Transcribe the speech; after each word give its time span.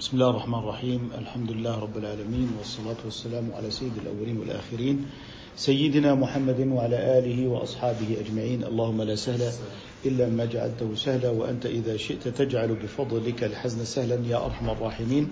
بسم 0.00 0.16
الله 0.16 0.30
الرحمن 0.30 0.58
الرحيم 0.58 1.10
الحمد 1.18 1.50
لله 1.50 1.78
رب 1.78 1.96
العالمين 1.96 2.48
والصلاة 2.58 2.96
والسلام 3.04 3.50
على 3.56 3.70
سيد 3.70 3.92
الأولين 4.02 4.36
والآخرين 4.38 5.06
سيدنا 5.56 6.14
محمد 6.14 6.60
وعلى 6.60 7.18
آله 7.18 7.48
وأصحابه 7.48 8.16
أجمعين 8.20 8.64
اللهم 8.64 9.02
لا 9.02 9.14
سهل 9.14 9.42
إلا 10.06 10.28
ما 10.28 10.44
جعلته 10.44 10.94
سهلا 10.94 11.30
وأنت 11.30 11.66
إذا 11.66 11.96
شئت 11.96 12.28
تجعل 12.28 12.74
بفضلك 12.74 13.44
الحزن 13.44 13.84
سهلا 13.84 14.14
يا 14.28 14.44
أرحم 14.44 14.70
الراحمين 14.70 15.28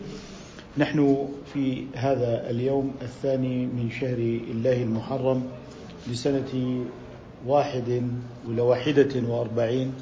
نحن 0.78 1.28
في 1.54 1.84
هذا 1.94 2.50
اليوم 2.50 2.94
الثاني 3.02 3.66
من 3.66 3.90
شهر 3.90 4.18
الله 4.50 4.82
المحرم 4.82 5.42
لسنة 6.10 6.84
واحد 7.46 8.02
ولا 8.48 8.62
واحدة 8.62 9.28
وأربعين 9.28 9.94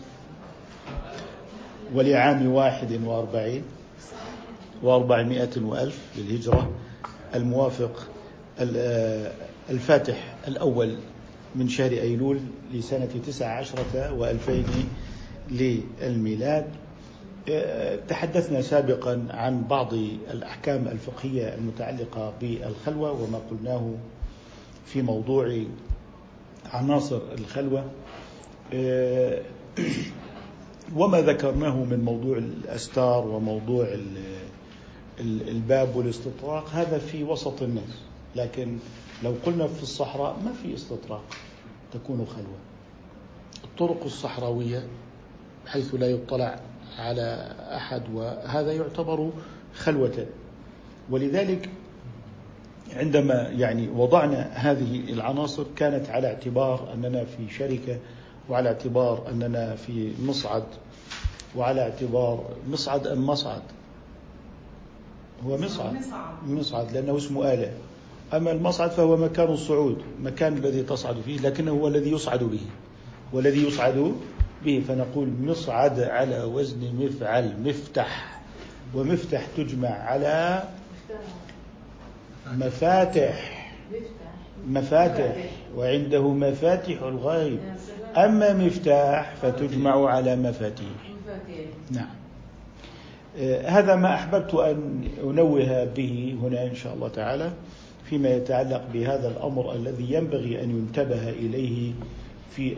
ولعام 1.94 2.46
واحد 2.52 3.00
وأربعين 3.04 3.62
وأربعمائة 4.82 5.50
وألف 5.62 5.98
للهجرة. 6.18 6.70
الموافق 7.34 8.08
الفاتح 9.70 10.34
الأول 10.48 10.96
من 11.54 11.68
شهر 11.68 11.90
أيلول 11.90 12.40
لسنة 12.72 13.08
تسع 13.26 13.58
عشرة 13.58 14.12
وألفين 14.12 14.64
للميلاد. 15.50 16.66
تحدثنا 18.08 18.62
سابقا 18.62 19.26
عن 19.30 19.64
بعض 19.64 19.94
الأحكام 20.30 20.88
الفقهية 20.88 21.54
المتعلقة 21.54 22.32
بالخلوة 22.40 23.12
وما 23.12 23.40
قلناه 23.50 23.94
في 24.86 25.02
موضوع 25.02 25.62
عناصر 26.72 27.20
الخلوة. 27.38 27.84
وما 30.96 31.20
ذكرناه 31.20 31.84
من 31.84 32.04
موضوع 32.04 32.38
الأستار 32.38 33.26
وموضوع 33.26 33.86
الباب 35.20 35.96
والاستطراق 35.96 36.68
هذا 36.68 36.98
في 36.98 37.24
وسط 37.24 37.62
الناس. 37.62 37.94
لكن 38.36 38.78
لو 39.24 39.34
قلنا 39.46 39.66
في 39.66 39.82
الصحراء 39.82 40.36
ما 40.44 40.52
في 40.52 40.74
استطراق 40.74 41.24
تكون 41.92 42.26
خلوة. 42.26 42.58
الطرق 43.64 44.04
الصحراوية 44.04 44.86
حيث 45.66 45.94
لا 45.94 46.06
يطلع 46.10 46.60
على 46.98 47.54
أحد 47.76 48.02
وهذا 48.14 48.72
يعتبر 48.72 49.30
خلوة. 49.74 50.26
ولذلك 51.10 51.68
عندما 52.96 53.34
يعني 53.34 53.88
وضعنا 53.88 54.50
هذه 54.54 55.12
العناصر 55.12 55.64
كانت 55.76 56.10
على 56.10 56.26
اعتبار 56.26 56.92
أننا 56.94 57.24
في 57.24 57.50
شركة 57.50 57.98
وعلى 58.48 58.68
اعتبار 58.68 59.28
أننا 59.30 59.74
في 59.74 60.12
مصعد 60.22 60.64
وعلى 61.56 61.80
اعتبار 61.82 62.44
مصعد 62.68 63.06
أم 63.06 63.26
مصعد. 63.26 63.62
هو 65.46 65.56
مصعد. 65.56 65.96
مصعد. 66.46 66.92
لأنه 66.92 67.16
اسمه 67.16 67.52
آلة. 67.52 67.72
أما 68.34 68.52
المصعد 68.52 68.90
فهو 68.90 69.16
مكان 69.16 69.48
الصعود 69.48 70.02
مكان 70.22 70.56
الذي 70.56 70.82
تصعد 70.82 71.16
فيه 71.24 71.38
لكنه 71.40 71.70
هو 71.70 71.88
الذي 71.88 72.12
يصعد 72.12 72.42
به. 72.42 72.60
والذي 73.32 73.66
يصعد 73.66 74.14
به 74.64 74.82
فنقول 74.88 75.28
مصعد 75.42 76.00
على 76.00 76.42
وزن 76.42 76.94
مفعل 76.98 77.54
مفتح 77.64 78.40
ومفتح 78.94 79.46
تجمع 79.56 79.88
على 79.88 80.62
مفاتح. 82.52 83.66
مفاتح. 84.68 85.50
وعنده 85.76 86.28
مفاتح 86.28 87.02
الغيب. 87.02 87.58
أما 88.16 88.52
مفتاح 88.52 89.34
فتجمع 89.42 90.08
على 90.10 90.36
مفاتيح. 90.36 90.96
نعم. 91.90 92.19
هذا 93.64 93.96
ما 93.96 94.14
أحببت 94.14 94.54
أن 94.54 95.04
أنوه 95.24 95.84
به 95.84 96.36
هنا 96.42 96.66
إن 96.66 96.74
شاء 96.74 96.94
الله 96.94 97.08
تعالى 97.08 97.52
فيما 98.04 98.28
يتعلق 98.28 98.84
بهذا 98.92 99.28
الأمر 99.28 99.74
الذي 99.74 100.12
ينبغي 100.12 100.62
أن 100.62 100.70
ينتبه 100.70 101.28
إليه 101.28 101.92
في 102.50 102.74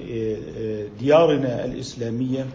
ديارنا 1.01 1.65
الإسلامية 1.65 2.47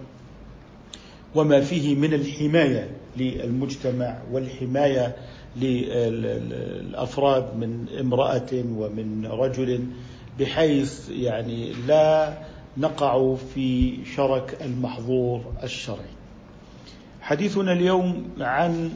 وما 1.36 1.62
فيه 1.62 1.96
من 1.96 2.14
الحماية 2.14 2.90
للمجتمع 3.18 4.18
والحماية 4.32 5.16
للأفراد 5.62 7.58
من 7.58 7.86
امرأة 8.00 8.54
ومن 8.54 9.26
رجل 9.26 9.84
بحيث 10.40 11.10
يعني 11.10 11.74
لا 11.88 12.38
نقع 12.78 13.36
في 13.36 13.98
شرك 14.16 14.58
المحظور 14.62 15.42
الشرعي. 15.64 16.18
حديثنا 17.28 17.74
اليوم 17.74 18.40
عن 18.40 18.92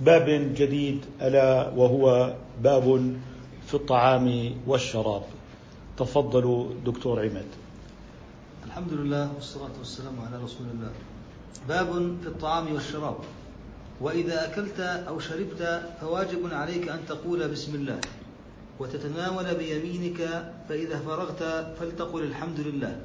باب 0.00 0.54
جديد 0.56 1.04
ألا 1.22 1.68
وهو 1.76 2.34
باب 2.62 3.16
في 3.66 3.74
الطعام 3.74 4.54
والشراب. 4.66 5.22
تفضلوا 5.98 6.68
دكتور 6.86 7.20
عماد. 7.20 7.46
الحمد 8.66 8.92
لله 8.92 9.32
والصلاة 9.34 9.76
والسلام 9.78 10.16
على 10.20 10.44
رسول 10.44 10.66
الله. 10.72 10.90
باب 11.68 12.16
في 12.22 12.26
الطعام 12.26 12.72
والشراب. 12.72 13.16
وإذا 14.00 14.44
أكلت 14.44 14.80
أو 14.80 15.20
شربت 15.20 15.82
فواجب 16.00 16.52
عليك 16.52 16.88
أن 16.88 17.00
تقول 17.08 17.48
بسم 17.48 17.74
الله 17.74 18.00
وتتناول 18.78 19.54
بيمينك 19.54 20.52
فإذا 20.68 20.98
فرغت 20.98 21.42
فلتقل 21.80 22.22
الحمد 22.22 22.60
لله. 22.60 23.00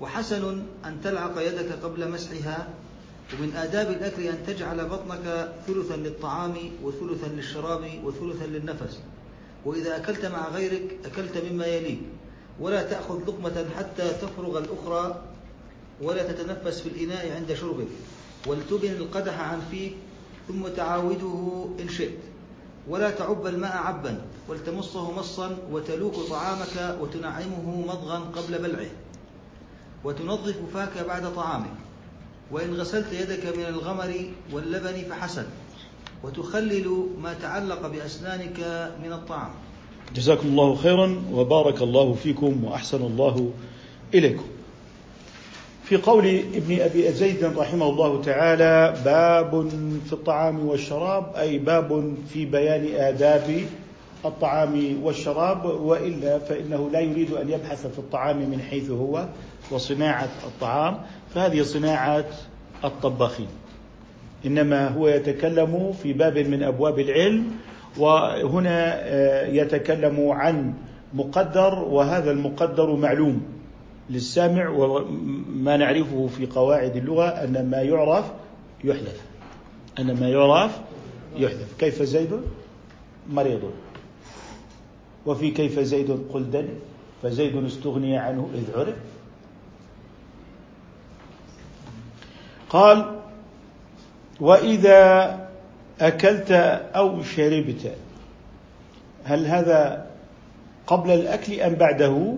وحسن 0.00 0.62
أن 0.84 1.00
تلعق 1.04 1.34
يدك 1.42 1.72
قبل 1.82 2.10
مسحها 2.10 2.68
ومن 3.34 3.56
آداب 3.56 3.90
الأكل 3.90 4.22
أن 4.22 4.38
تجعل 4.46 4.88
بطنك 4.88 5.52
ثلثا 5.66 5.96
للطعام 5.96 6.54
وثلثا 6.82 7.26
للشراب 7.26 7.90
وثلثا 8.04 8.46
للنفس. 8.46 8.98
وإذا 9.64 9.96
أكلت 9.96 10.26
مع 10.26 10.48
غيرك 10.48 10.96
أكلت 11.04 11.44
مما 11.50 11.66
يليك. 11.66 12.00
ولا 12.60 12.82
تأخذ 12.82 13.18
لقمة 13.26 13.66
حتى 13.76 14.08
تفرغ 14.08 14.58
الأخرى 14.58 15.22
ولا 16.02 16.32
تتنفس 16.32 16.80
في 16.80 16.88
الإناء 16.88 17.32
عند 17.36 17.52
شربك. 17.54 17.88
ولتبن 18.46 18.90
القدح 18.90 19.40
عن 19.40 19.60
فيك 19.70 19.96
ثم 20.48 20.68
تعاوده 20.68 21.66
إن 21.80 21.88
شئت. 21.88 22.18
ولا 22.88 23.10
تعب 23.10 23.46
الماء 23.46 23.76
عبا 23.76 24.20
ولتمصه 24.48 25.12
مصا 25.12 25.58
وتلوك 25.72 26.14
طعامك 26.14 26.96
وتنعمه 27.00 27.84
مضغا 27.86 28.18
قبل 28.18 28.58
بلعه. 28.58 28.90
وتنظف 30.04 30.56
فاك 30.74 31.06
بعد 31.06 31.34
طعامك 31.34 31.87
وإن 32.52 32.74
غسلت 32.74 33.12
يدك 33.12 33.56
من 33.56 33.64
الغمر 33.64 34.14
واللبن 34.52 35.02
فحسن 35.10 35.44
وتخلل 36.24 37.06
ما 37.22 37.34
تعلق 37.34 37.86
بأسنانك 37.86 38.58
من 39.04 39.12
الطعام. 39.12 39.50
جزاكم 40.14 40.48
الله 40.48 40.74
خيرا 40.74 41.22
وبارك 41.32 41.82
الله 41.82 42.14
فيكم 42.14 42.64
وأحسن 42.64 43.02
الله 43.02 43.50
إليكم. 44.14 44.44
في 45.84 45.96
قول 45.96 46.26
ابن 46.28 46.80
أبي 46.80 47.12
زيد 47.12 47.44
رحمه 47.44 47.88
الله 47.90 48.22
تعالى 48.22 49.02
باب 49.04 49.68
في 50.06 50.12
الطعام 50.12 50.66
والشراب 50.68 51.32
أي 51.36 51.58
باب 51.58 52.14
في 52.32 52.44
بيان 52.44 52.94
آداب 52.94 53.66
الطعام 54.24 55.00
والشراب 55.02 55.64
وإلا 55.64 56.38
فإنه 56.38 56.90
لا 56.90 57.00
يريد 57.00 57.32
أن 57.32 57.50
يبحث 57.50 57.86
في 57.86 57.98
الطعام 57.98 58.36
من 58.36 58.60
حيث 58.70 58.90
هو 58.90 59.28
وصناعة 59.70 60.28
الطعام. 60.46 60.98
فهذه 61.34 61.62
صناعة 61.62 62.24
الطباخين. 62.84 63.48
إنما 64.46 64.88
هو 64.88 65.08
يتكلم 65.08 65.92
في 66.02 66.12
باب 66.12 66.38
من 66.38 66.62
أبواب 66.62 66.98
العلم 66.98 67.50
وهنا 67.98 69.06
يتكلم 69.46 70.30
عن 70.30 70.74
مقدر 71.14 71.74
وهذا 71.74 72.30
المقدر 72.30 72.96
معلوم 72.96 73.42
للسامع 74.10 74.68
وما 74.68 75.76
نعرفه 75.76 76.26
في 76.26 76.46
قواعد 76.46 76.96
اللغة 76.96 77.26
أن 77.26 77.70
ما 77.70 77.82
يعرف 77.82 78.24
يحذف 78.84 79.20
أن 79.98 80.20
ما 80.20 80.28
يعرف 80.28 80.80
يحذف 81.36 81.76
كيف 81.78 82.02
زيد؟ 82.02 82.40
مريض. 83.30 83.70
وفي 85.28 85.50
كيف 85.50 85.80
زيد 85.80 86.10
قلدا 86.32 86.68
فزيد 87.22 87.64
استغني 87.64 88.16
عنه 88.18 88.50
إذ 88.54 88.78
عرف. 88.78 88.96
قال 92.70 93.20
وإذا 94.40 94.98
أكلت 96.00 96.52
أو 96.96 97.22
شربت 97.22 97.92
هل 99.24 99.46
هذا 99.46 100.06
قبل 100.86 101.10
الأكل 101.10 101.60
أم 101.60 101.74
بعده؟ 101.74 102.34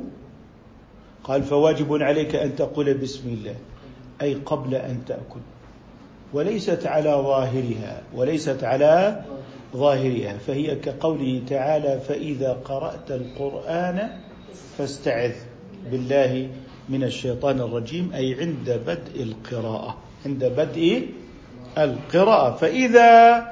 قال 1.24 1.42
فواجب 1.42 2.02
عليك 2.02 2.34
أن 2.34 2.56
تقول 2.56 2.94
بسم 2.94 3.28
الله 3.28 3.56
أي 4.22 4.34
قبل 4.34 4.74
أن 4.74 5.04
تأكل. 5.06 5.40
وليست 6.32 6.86
على 6.86 7.10
ظاهرها 7.10 8.02
وليست 8.14 8.64
على 8.64 9.22
ظاهرها 9.76 10.38
فهي 10.46 10.76
كقوله 10.76 11.42
تعالى 11.48 12.00
فإذا 12.08 12.52
قرأت 12.64 13.10
القرآن 13.10 14.10
فاستعذ 14.78 15.32
بالله 15.90 16.48
من 16.88 17.04
الشيطان 17.04 17.60
الرجيم 17.60 18.12
أي 18.14 18.34
عند 18.40 18.80
بدء 18.86 19.22
القراءة 19.22 19.96
عند 20.26 20.44
بدء 20.44 21.08
القراءة. 21.78 22.56
فإذا 22.56 23.46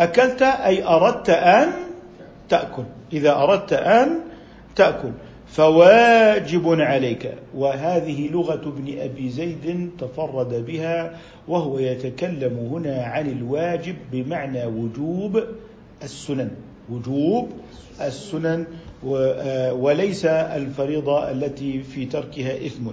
أكلت 0.00 0.42
أي 0.42 0.84
أردت 0.84 1.30
أن 1.30 1.72
تأكل 2.48 2.84
إذا 3.12 3.32
أردت 3.36 3.72
أن 3.72 4.20
تأكل. 4.76 5.12
فواجب 5.46 6.80
عليك. 6.80 7.34
وهذه 7.54 8.28
لغة 8.28 8.68
ابن 8.68 8.98
أبي 8.98 9.28
زيد 9.28 9.90
تفرد 9.98 10.66
بها 10.66 11.18
وهو 11.48 11.78
يتكلم 11.78 12.58
هنا 12.72 13.02
عن 13.02 13.30
الواجب 13.30 13.96
بمعنى 14.12 14.64
وجوب 14.66 15.42
السنن. 16.02 16.50
وجوب 16.90 17.48
السنن 18.00 18.66
وليس 19.72 20.24
الفريضة 20.24 21.30
التي 21.30 21.82
في 21.82 22.06
تركها 22.06 22.66
إثم. 22.66 22.86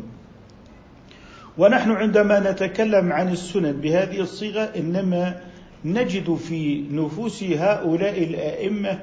ونحن 1.57 1.92
عندما 1.92 2.51
نتكلم 2.51 3.13
عن 3.13 3.31
السنن 3.31 3.71
بهذه 3.71 4.19
الصيغة 4.19 4.62
إنما 4.62 5.42
نجد 5.86 6.36
في 6.36 6.86
نفوس 6.92 7.44
هؤلاء 7.44 8.24
الأئمة 8.24 9.00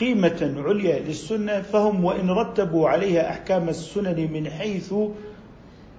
قيمة 0.00 0.54
عليا 0.66 0.98
للسنة 0.98 1.62
فهم 1.62 2.04
وإن 2.04 2.30
رتبوا 2.30 2.88
عليها 2.88 3.30
أحكام 3.30 3.68
السنن 3.68 4.32
من 4.32 4.50
حيث 4.50 4.94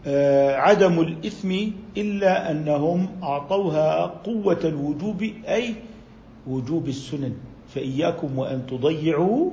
آه، 0.07 0.55
عدم 0.55 0.99
الإثم 0.99 1.51
إلا 1.97 2.51
أنهم 2.51 3.07
أعطوها 3.23 4.05
قوة 4.05 4.59
الوجوب 4.63 5.21
أي 5.47 5.75
وجوب 6.47 6.87
السنن. 6.87 7.33
فإياكم 7.75 8.39
وأن 8.39 8.65
تضيعوا 8.67 9.51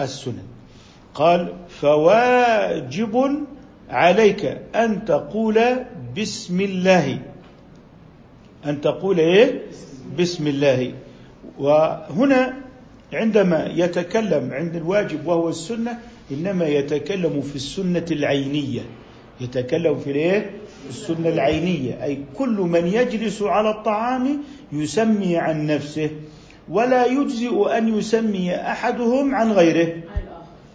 السنن. 0.00 0.42
قال 1.14 1.52
فواجب 1.68 3.44
عليك 3.90 4.44
أن 4.74 5.04
تقول 5.04 5.58
بسم 6.18 6.60
الله. 6.60 7.18
أن 8.66 8.80
تقول 8.80 9.18
إيه؟ 9.18 9.62
بسم 10.18 10.46
الله. 10.46 10.92
وهنا 11.58 12.67
عندما 13.12 13.70
يتكلم 13.74 14.50
عند 14.52 14.76
الواجب 14.76 15.26
وهو 15.26 15.48
السنة 15.48 15.98
إنما 16.30 16.66
يتكلم 16.66 17.40
في 17.40 17.56
السنة 17.56 18.04
العينية. 18.10 18.80
يتكلم 19.40 19.98
في 19.98 20.10
الإيه؟ 20.10 20.50
السنة 20.88 21.28
العينية. 21.28 22.04
أي 22.04 22.18
كل 22.34 22.56
من 22.56 22.86
يجلس 22.86 23.42
على 23.42 23.70
الطعام 23.70 24.38
يسمي 24.72 25.36
عن 25.36 25.66
نفسه 25.66 26.10
ولا 26.68 27.06
يجزئ 27.06 27.78
أن 27.78 27.98
يسمي 27.98 28.56
أحدهم 28.56 29.34
عن 29.34 29.52
غيره. 29.52 29.94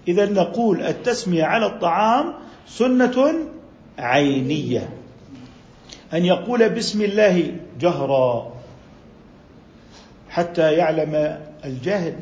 إذا 0.07 0.25
نقول 0.25 0.81
التسمية 0.81 1.44
على 1.44 1.65
الطعام 1.65 2.33
سنة 2.68 3.33
عينية. 3.97 4.89
أن 6.13 6.25
يقول 6.25 6.69
بسم 6.69 7.01
الله 7.01 7.51
جهرا 7.80 8.53
حتى 10.30 10.74
يعلم 10.74 11.39
الجاهل 11.65 12.15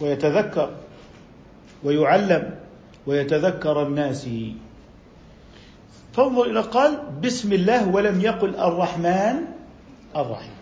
ويتذكر 0.00 0.70
ويعلم 1.84 2.54
ويتذكر 3.06 3.86
الناس. 3.86 4.28
فانظر 6.12 6.44
إلى 6.44 6.60
قال 6.60 6.98
بسم 7.22 7.52
الله 7.52 7.88
ولم 7.88 8.20
يقل 8.20 8.56
الرحمن 8.56 9.36
الرحيم. 10.16 10.56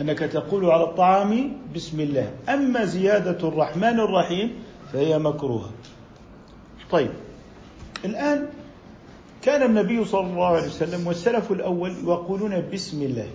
أنك 0.00 0.18
تقول 0.18 0.70
على 0.70 0.84
الطعام 0.84 1.52
بسم 1.74 2.00
الله. 2.00 2.30
أما 2.48 2.84
زيادة 2.84 3.48
الرحمن 3.48 4.00
الرحيم 4.00 4.62
فهي 4.92 5.18
مكروهة. 5.18 5.70
طيب 6.90 7.10
الآن 8.04 8.46
كان 9.42 9.62
النبي 9.62 10.04
صلى 10.04 10.26
الله 10.26 10.46
عليه 10.46 10.66
وسلم 10.66 11.06
والسلف 11.06 11.52
الأول 11.52 11.90
يقولون 11.90 12.70
بسم 12.72 13.02
الله. 13.02 13.28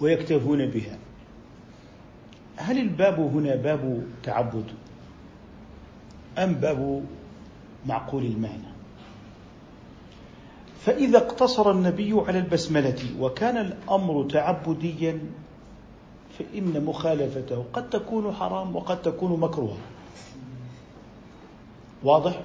ويكتفون 0.00 0.66
بها. 0.66 0.98
هل 2.56 2.78
الباب 2.78 3.20
هنا 3.20 3.56
باب 3.56 4.06
تعبد 4.22 4.64
أم 6.38 6.54
باب 6.54 7.04
معقول 7.86 8.24
المعنى؟ 8.24 8.76
فإذا 10.80 11.18
اقتصر 11.18 11.70
النبي 11.70 12.12
على 12.26 12.38
البسملة 12.38 13.20
وكان 13.20 13.56
الأمر 13.56 14.24
تعبديا 14.30 15.20
فإن 16.38 16.84
مخالفته 16.84 17.64
قد 17.72 17.90
تكون 17.90 18.32
حرام 18.32 18.76
وقد 18.76 19.02
تكون 19.02 19.40
مكروهة. 19.40 19.78
واضح؟ 22.04 22.40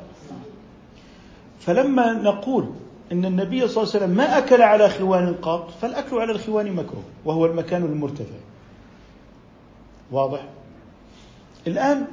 فلما 1.60 2.14
نقول 2.14 2.70
إن 3.12 3.26
النبي 3.26 3.68
صلى 3.68 3.84
الله 3.84 3.94
عليه 3.96 4.06
وسلم 4.06 4.18
ما 4.18 4.38
أكل 4.38 4.62
على 4.62 4.90
خوان 4.90 5.34
قط 5.34 5.72
فالأكل 5.82 6.18
على 6.18 6.32
الخوان 6.32 6.72
مكروه 6.72 7.04
وهو 7.26 7.46
المكان 7.46 7.84
المرتفع. 7.84 8.40
واضح؟ 10.12 10.40
الآن 11.68 12.06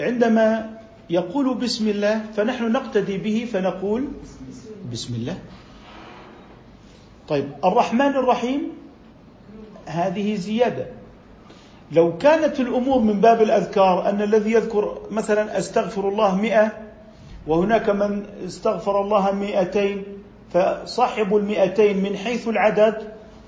عندما 0.00 0.78
يقول 1.10 1.54
بسم 1.54 1.88
الله 1.88 2.20
فنحن 2.36 2.72
نقتدي 2.72 3.18
به 3.18 3.48
فنقول 3.52 4.08
بسم 4.92 5.14
الله. 5.14 5.38
طيب 7.28 7.50
الرحمن 7.64 8.16
الرحيم 8.16 8.68
هذه 9.86 10.34
زيادة. 10.34 10.86
لو 11.92 12.18
كانت 12.18 12.60
الأمور 12.60 12.98
من 12.98 13.20
باب 13.20 13.42
الأذكار 13.42 14.08
أن 14.08 14.22
الذي 14.22 14.52
يذكر 14.52 14.98
مثلا 15.10 15.58
أستغفر 15.58 16.08
الله 16.08 16.34
مئة 16.34 16.72
وهناك 17.46 17.90
من 17.90 18.26
استغفر 18.46 19.00
الله 19.00 19.32
مئتين 19.32 20.13
فصاحب 20.54 21.36
المئتين 21.36 22.02
من 22.02 22.16
حيث 22.16 22.48
العدد 22.48 22.94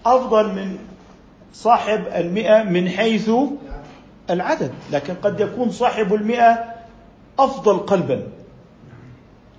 أفضل 0.07 0.49
من 0.49 0.79
صاحب 1.53 2.05
المئة 2.17 2.63
من 2.63 2.89
حيث 2.89 3.31
العدد 4.31 4.73
لكن 4.93 5.15
قد 5.15 5.41
يكون 5.41 5.71
صاحب 5.71 6.15
المئة 6.15 6.65
أفضل 7.39 7.79
قلبا 7.79 8.23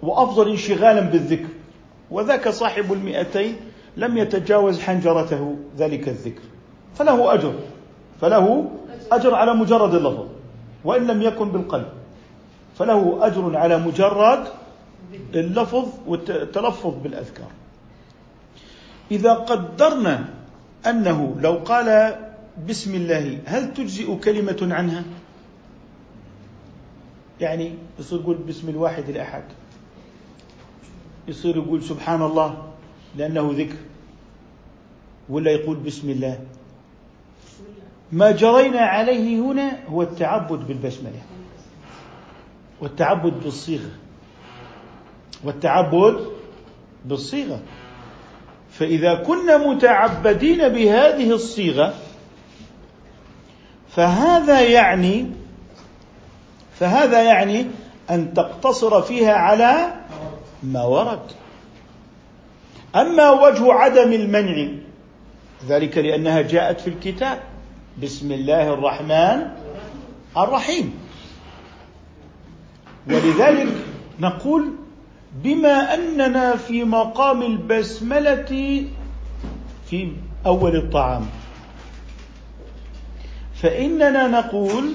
وأفضل 0.04 0.50
انشغالا 0.50 1.02
بالذكر 1.02 1.48
وذاك 2.12 2.50
صاحب 2.50 2.94
المئتين 2.94 3.56
لم 3.98 4.18
يتجاوز 4.18 4.80
حنجرته 4.80 5.56
ذلك 5.78 6.08
الذكر 6.08 6.42
فله 6.96 7.34
أجر 7.34 7.54
فله 8.22 8.66
أجر 9.12 9.36
على 9.36 9.54
مجرد 9.54 9.94
اللفظ 9.94 10.26
وإن 10.86 11.08
لم 11.08 11.22
يكن 11.22 11.52
بالقلب 11.52 11.88
فله 12.80 13.18
أجر 13.22 13.58
على 13.58 13.78
مجرد 13.78 14.48
اللفظ 15.36 15.88
والتلفظ 16.08 16.94
بالأذكار. 17.04 17.52
إذا 19.12 19.34
قدرنا 19.34 20.30
أنه 20.88 21.36
لو 21.42 21.54
قال 21.54 22.16
بسم 22.70 22.96
الله 22.96 23.40
هل 23.46 23.74
تجزئ 23.74 24.16
كلمة 24.16 24.68
عنها؟ 24.72 25.04
يعني 27.42 27.74
يصير 28.00 28.20
يقول 28.20 28.38
بسم 28.38 28.70
الواحد 28.70 29.10
الاحد 29.10 29.44
يصير 31.28 31.58
يقول 31.58 31.84
سبحان 31.84 32.22
الله 32.22 32.68
لأنه 33.16 33.54
ذكر. 33.58 33.76
ولا 35.30 35.52
يقول 35.52 35.78
بسم 35.78 36.10
الله. 36.10 36.40
ما 38.12 38.32
جرينا 38.32 38.80
عليه 38.80 39.40
هنا 39.42 39.88
هو 39.88 40.02
التعبد 40.02 40.68
بالبسملة. 40.68 41.22
والتعبد 42.82 43.44
بالصيغة. 43.44 43.92
والتعبد 45.44 46.28
بالصيغة. 47.06 47.60
فإذا 48.72 49.16
كنا 49.16 49.58
متعبدين 49.58 50.70
بهذه 50.70 51.32
الصيغة 51.32 51.94
فهذا 53.90 54.62
يعني 54.62 55.32
فهذا 56.80 57.22
يعني 57.22 57.66
أن 58.10 58.34
تقتصر 58.34 59.02
فيها 59.02 59.34
على 59.34 59.94
ما 60.64 60.84
ورد. 60.84 61.20
أما 62.96 63.30
وجه 63.32 63.74
عدم 63.74 64.14
المنع 64.14 64.68
ذلك 65.68 65.98
لأنها 65.98 66.42
جاءت 66.42 66.82
في 66.82 66.88
الكتاب. 66.88 67.40
بسم 68.04 68.32
الله 68.32 68.74
الرحمن 68.74 69.48
الرحيم. 70.38 70.94
ولذلك 73.08 73.68
نقول 74.20 74.72
بما 75.44 75.94
أننا 75.94 76.56
في 76.56 76.84
مقام 76.84 77.42
البسملة 77.42 78.86
في 79.90 80.12
أول 80.46 80.76
الطعام. 80.76 81.26
فإننا 83.62 84.28
نقول 84.28 84.92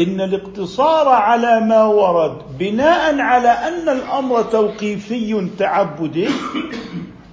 إن 0.00 0.20
الاقتصار 0.20 1.08
على 1.08 1.60
ما 1.60 1.84
ورد 1.84 2.38
بناء 2.58 3.20
على 3.20 3.48
أن 3.48 3.88
الأمر 3.88 4.42
توقيفي 4.42 5.48
تعبدي 5.58 6.28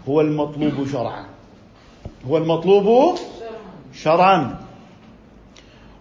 هو 0.10 0.22
المطلوب 0.22 0.88
شرعا. 0.92 1.26
هو 2.28 2.38
المطلوب 2.38 3.20
شرعا. 3.94 4.56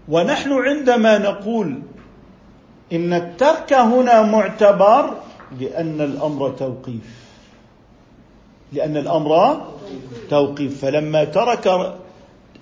ونحن 0.09 0.53
عندما 0.53 1.19
نقول 1.19 1.83
إن 2.93 3.13
الترك 3.13 3.73
هنا 3.73 4.23
معتبر 4.23 5.26
لأن 5.61 6.01
الأمر 6.01 6.51
توقيف. 6.51 7.27
لأن 8.73 8.97
الأمر 8.97 9.61
توقيف. 10.31 10.81
فلما 10.85 11.25
ترك 11.25 11.97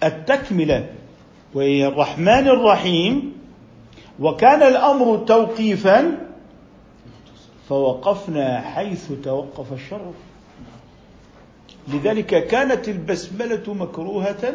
التكملة 0.03 0.87
وهي 1.55 1.87
الرحمن 1.87 2.49
الرحيم 2.49 3.33
وكان 4.21 4.63
الأمر 4.63 5.17
توقيفا 5.17 6.19
فوقفنا 7.69 8.61
حيث 8.61 9.13
توقف 9.25 9.73
الشرع. 9.73 10.11
لذلك 11.89 12.47
كانت 12.47 12.89
البسملة 12.89 13.75
مكروهة 13.75 14.55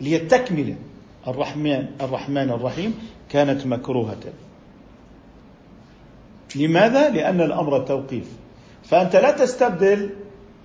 اللي 0.00 0.10
هي 0.10 0.16
التكملة 0.16 0.76
الرحمن 1.28 1.86
الرحمن 2.00 2.50
الرحيم 2.50 2.94
كانت 3.30 3.66
مكروهة. 3.66 4.20
لماذا؟ 6.56 7.08
لأن 7.08 7.40
الأمر 7.40 7.78
توقيف. 7.78 8.24
فأنت 8.84 9.16
لا 9.16 9.30
تستبدل 9.30 10.10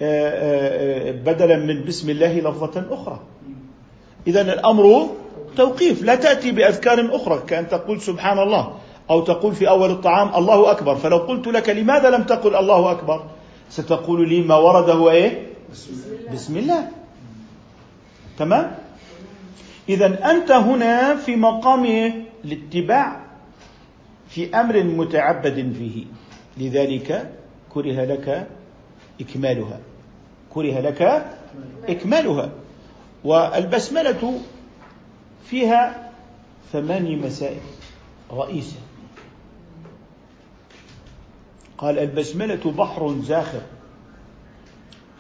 آه، 0.02 0.30
آه، 0.30 1.10
آه، 1.10 1.12
بدلا 1.12 1.58
من 1.58 1.86
بسم 1.86 2.10
الله 2.10 2.40
لفظة 2.40 2.86
أخرى. 2.90 3.20
إذا 4.28 4.42
الأمر 4.42 5.10
توقيف. 5.56 6.04
لا 6.04 6.16
تأتي 6.16 6.52
بأذكار 6.52 7.16
أخرى 7.16 7.44
كأن 7.48 7.70
تقول 7.70 8.02
سبحان 8.02 8.40
الله 8.40 8.74
أو 9.10 9.22
تقول 9.22 9.56
في 9.56 9.70
أول 9.70 9.92
الطعام 9.92 10.36
الله 10.36 10.72
أكبر. 10.72 10.96
فلو 10.96 11.18
قلت 11.18 11.48
لك 11.48 11.70
لماذا 11.70 12.10
لم 12.10 12.24
تقل 12.24 12.56
الله 12.56 12.92
أكبر؟ 12.92 13.24
ستقول 13.70 14.30
لي 14.30 14.42
ما 14.42 14.56
ورد 14.56 14.90
هو 14.90 15.10
إيه؟ 15.10 15.48
بسم 16.34 16.58
الله. 16.58 16.88
تمام؟ 18.40 18.76
إذا 19.90 20.32
أنت 20.32 20.52
هنا 20.52 21.16
في 21.16 21.36
مقام 21.36 21.86
الاتباع. 22.46 23.27
في 24.30 24.60
أمر 24.60 24.84
متعبد 24.84 25.74
فيه. 25.78 26.06
لذلك 26.58 27.34
كره 27.70 28.06
لك 28.06 28.48
إكمالها. 29.22 29.80
كره 30.50 30.80
لك 30.80 31.26
إكمالها. 31.90 32.50
والبسملة 33.24 34.40
فيها 35.46 36.12
ثماني 36.74 37.16
مسائل. 37.16 37.62
رئيسة 38.32 38.78
قال 41.78 42.00
البسملة 42.00 42.72
بحر 42.78 43.16
زاخر. 43.22 43.62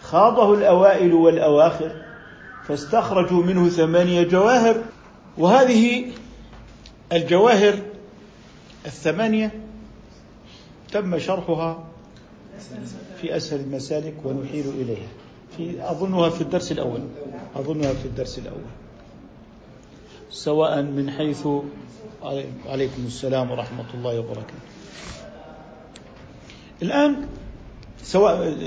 خاضه 0.01 0.53
الأوائل 0.53 1.13
والأواخر. 1.13 1.91
فاستخرجوا 2.67 3.43
منه 3.43 3.69
ثمانية 3.69 4.23
جواهر. 4.23 4.83
وهذه 5.37 6.11
الجواهر 7.13 7.79
الثمانية 8.87 9.51
تم 10.91 11.19
شرحها 11.19 11.83
في 13.21 13.37
أسهل 13.37 13.59
المسالك 13.59 14.13
ونحيل 14.25 14.65
إليها. 14.69 15.07
في 15.57 15.91
أظنها 15.91 16.29
في 16.29 16.41
الدرس 16.41 16.71
الأول. 16.71 17.01
أظنها 17.55 17.93
في 17.93 18.05
الدرس 18.05 18.39
الأول. 18.39 18.71
سواء 20.31 20.81
من 20.81 21.11
حيث 21.11 21.47
عليكم 22.65 23.05
السلام 23.05 23.51
ورحمة 23.51 23.85
الله 23.93 24.19
وبركاته. 24.19 24.53
الآن 26.81 27.27
سواء 28.03 28.57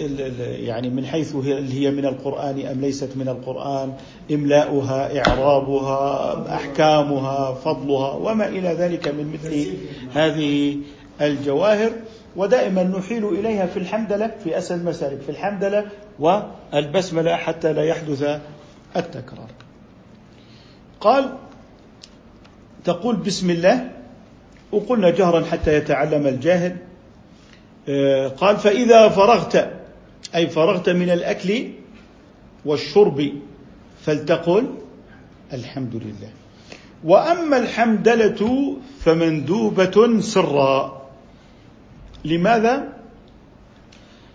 يعني 0.41 0.91
من 0.91 1.07
حيث 1.07 1.37
هي 1.37 1.91
من 1.91 2.07
القرآن 2.07 2.67
أم 2.67 2.81
ليست 2.81 3.11
من 3.17 3.29
القرآن 3.29 3.93
إملاؤها 4.33 5.19
إعرابها 5.19 6.55
أحكامها 6.55 7.55
فضلها 7.55 8.13
وما 8.13 8.49
إلى 8.49 8.69
ذلك 8.69 9.09
من 9.09 9.33
مثل 9.33 9.67
هذه 10.15 10.77
الجواهر. 11.21 11.93
ودائما 12.37 12.83
نحيل 12.83 13.29
إليها 13.29 13.67
في 13.67 13.77
الحمدلة 13.77 14.31
في 14.45 14.59
أسهل 14.59 14.81
المسالك 14.81 15.21
في 15.21 15.29
الحمدلة 15.29 15.87
والبسملة 16.19 17.37
حتى 17.37 17.73
لا 17.73 17.85
يحدث 17.85 18.41
التكرار. 18.97 19.49
قال 21.01 21.37
تقول 22.85 23.17
بسم 23.17 23.51
الله 23.51 23.91
وقلنا 24.73 25.11
جهرا 25.11 25.45
حتى 25.45 25.75
يتعلم 25.75 26.27
الجاهل. 26.27 26.77
قال 28.39 28.57
فإذا 28.57 29.09
فرغت 29.09 29.81
أي 30.35 30.47
فرغت 30.47 30.89
من 30.89 31.11
الأكل 31.11 31.69
والشرب 32.65 33.33
فلتقل 34.05 34.75
الحمد 35.53 35.95
لله. 35.95 36.31
وأما 37.05 37.57
الحمدلة 37.57 38.77
فمندوبة 39.01 40.21
سرا. 40.21 41.03
لماذا؟ 42.25 42.93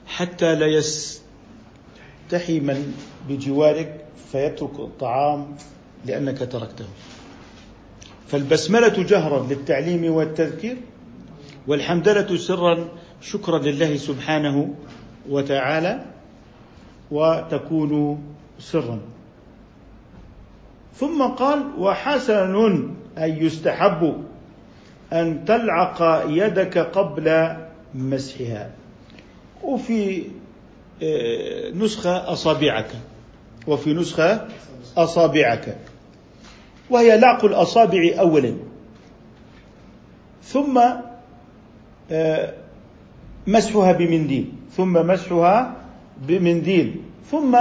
حتى 0.07 0.55
لا 0.55 0.65
يستحي 0.65 2.59
من 2.59 2.93
بجوارك 3.29 4.05
فيترك 4.31 4.79
الطعام 4.79 5.55
لأنك 6.05 6.37
تركته. 6.51 6.85
فالبسملة 8.27 9.03
جهرا 9.03 9.47
للتعليم 9.49 10.13
والتذكير 10.13 10.77
والحمدلة 11.67 12.37
سرا 12.37 12.89
شكرا 13.21 13.59
لله 13.59 13.97
سبحانه 13.97 14.73
وتعالى 15.29 16.05
وتكون 17.11 18.23
سرا. 18.59 18.99
ثم 20.95 21.23
قال 21.23 21.63
وحسن 21.77 22.55
أي 23.17 23.31
يستحب 23.39 24.23
أن 25.13 25.45
تلعق 25.45 26.25
يدك 26.27 26.77
قبل 26.77 27.55
مسحها. 27.95 28.71
وفي 29.63 30.23
آه، 31.03 31.71
نسخة 31.71 32.31
أصابعك. 32.33 32.91
وفي 33.67 33.93
نسخة 33.93 34.47
أصابعك. 34.97 35.77
وهي 36.89 37.17
لعق 37.17 37.45
الأصابع 37.45 38.11
أولا. 38.19 38.55
ثم 40.43 40.81
آه، 42.11 42.53
مسحها 43.47 43.91
بمنديل 43.91 44.51
ثم 44.77 45.07
مسحها 45.07 45.75
بمنديل 46.27 46.95
ثم 47.31 47.57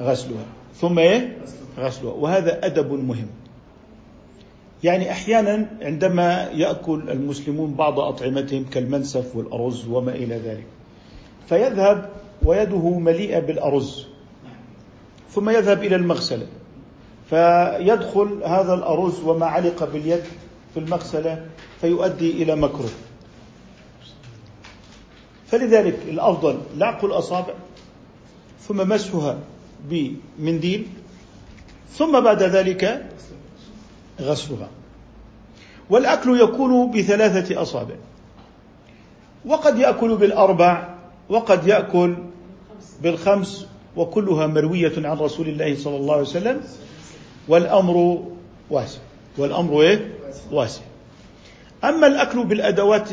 غسلها. 0.00 0.46
ثم 0.80 0.98
إيه؟ 0.98 1.36
غسلها. 1.78 2.12
وهذا 2.12 2.66
أدب 2.66 2.92
مهم. 2.92 3.26
يعني 4.84 5.10
أحيانا 5.10 5.66
عندما 5.82 6.48
يأكل 6.54 7.10
المسلمون 7.10 7.74
بعض 7.74 8.00
أطعمتهم 8.00 8.64
كالمنسف 8.64 9.36
والأرز 9.36 9.88
وما 9.88 10.12
إلى 10.12 10.36
ذلك 10.36 10.66
فيذهب 11.48 12.08
ويده 12.42 12.98
مليئة 12.98 13.38
بالأرز 13.38 14.06
ثم 15.30 15.50
يذهب 15.50 15.84
إلى 15.84 15.96
المغسلة 15.96 16.46
فيدخل 17.30 18.42
هذا 18.44 18.74
الأرز 18.74 19.20
وما 19.24 19.46
علق 19.46 19.92
باليد 19.92 20.22
في 20.74 20.80
المغسلة 20.80 21.46
فيؤدي 21.80 22.42
إلى 22.42 22.56
مكروه. 22.56 22.90
فلذلك 25.50 25.98
الأفضل 26.08 26.58
لعق 26.76 27.04
الأصابع 27.04 27.54
ثم 28.68 28.88
مسحها 28.88 29.38
بمنديل 29.90 30.86
ثم 31.92 32.20
بعد 32.20 32.42
ذلك 32.42 33.06
غسلها. 34.20 34.68
والأكل 35.90 36.40
يكون 36.40 36.90
بثلاثة 36.90 37.62
أصابع. 37.62 37.94
وقد 39.46 39.78
يأكل 39.78 40.16
بالأربع 40.16 40.94
وقد 41.28 41.66
يأكل 41.66 42.16
بالخمس 43.02 43.66
وكلها 43.96 44.46
مروية 44.46 44.92
عن 44.96 45.16
رسول 45.16 45.48
الله 45.48 45.76
صلى 45.76 45.96
الله 45.96 46.12
عليه 46.12 46.22
وسلم. 46.22 46.60
والأمر 47.48 48.24
واسع. 48.70 48.98
والأمر 49.38 49.82
إيه؟ 49.82 50.14
واسع. 50.52 50.80
أما 51.84 52.06
الأكل 52.06 52.44
بالأدوات 52.44 53.08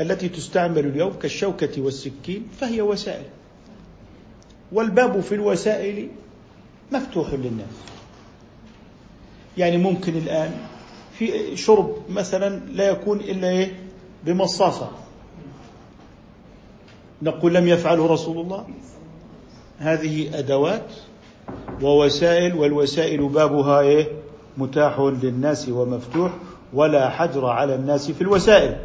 التي 0.00 0.28
تستعمل 0.28 0.86
اليوم 0.86 1.12
كالشوكة 1.12 1.82
والسكين 1.82 2.48
فهي 2.60 2.82
وسائل. 2.82 3.24
والباب 4.72 5.20
في 5.20 5.34
الوسائل 5.34 6.08
مفتوح 6.92 7.32
للناس. 7.32 7.76
يعني 9.58 9.76
ممكن 9.76 10.16
الآن 10.16 10.54
في 11.18 11.56
شرب 11.56 11.96
مثلا 12.10 12.60
لا 12.72 12.88
يكون 12.88 13.20
إلا 13.20 13.48
إيه؟ 13.48 13.72
بمصاصة. 14.24 14.90
نقول 17.22 17.54
لم 17.54 17.68
يفعله 17.68 18.06
رسول 18.06 18.38
الله. 18.38 18.66
هذه 19.78 20.38
أدوات 20.38 20.90
ووسائل 21.82 22.54
والوسائل 22.54 23.28
بابها 23.28 23.80
إيه؟ 23.80 24.08
متاح 24.58 25.00
للناس 25.00 25.68
ومفتوح 25.68 26.32
ولا 26.74 27.10
حجر 27.10 27.46
على 27.46 27.74
الناس 27.74 28.10
في 28.10 28.20
الوسائل. 28.20 28.76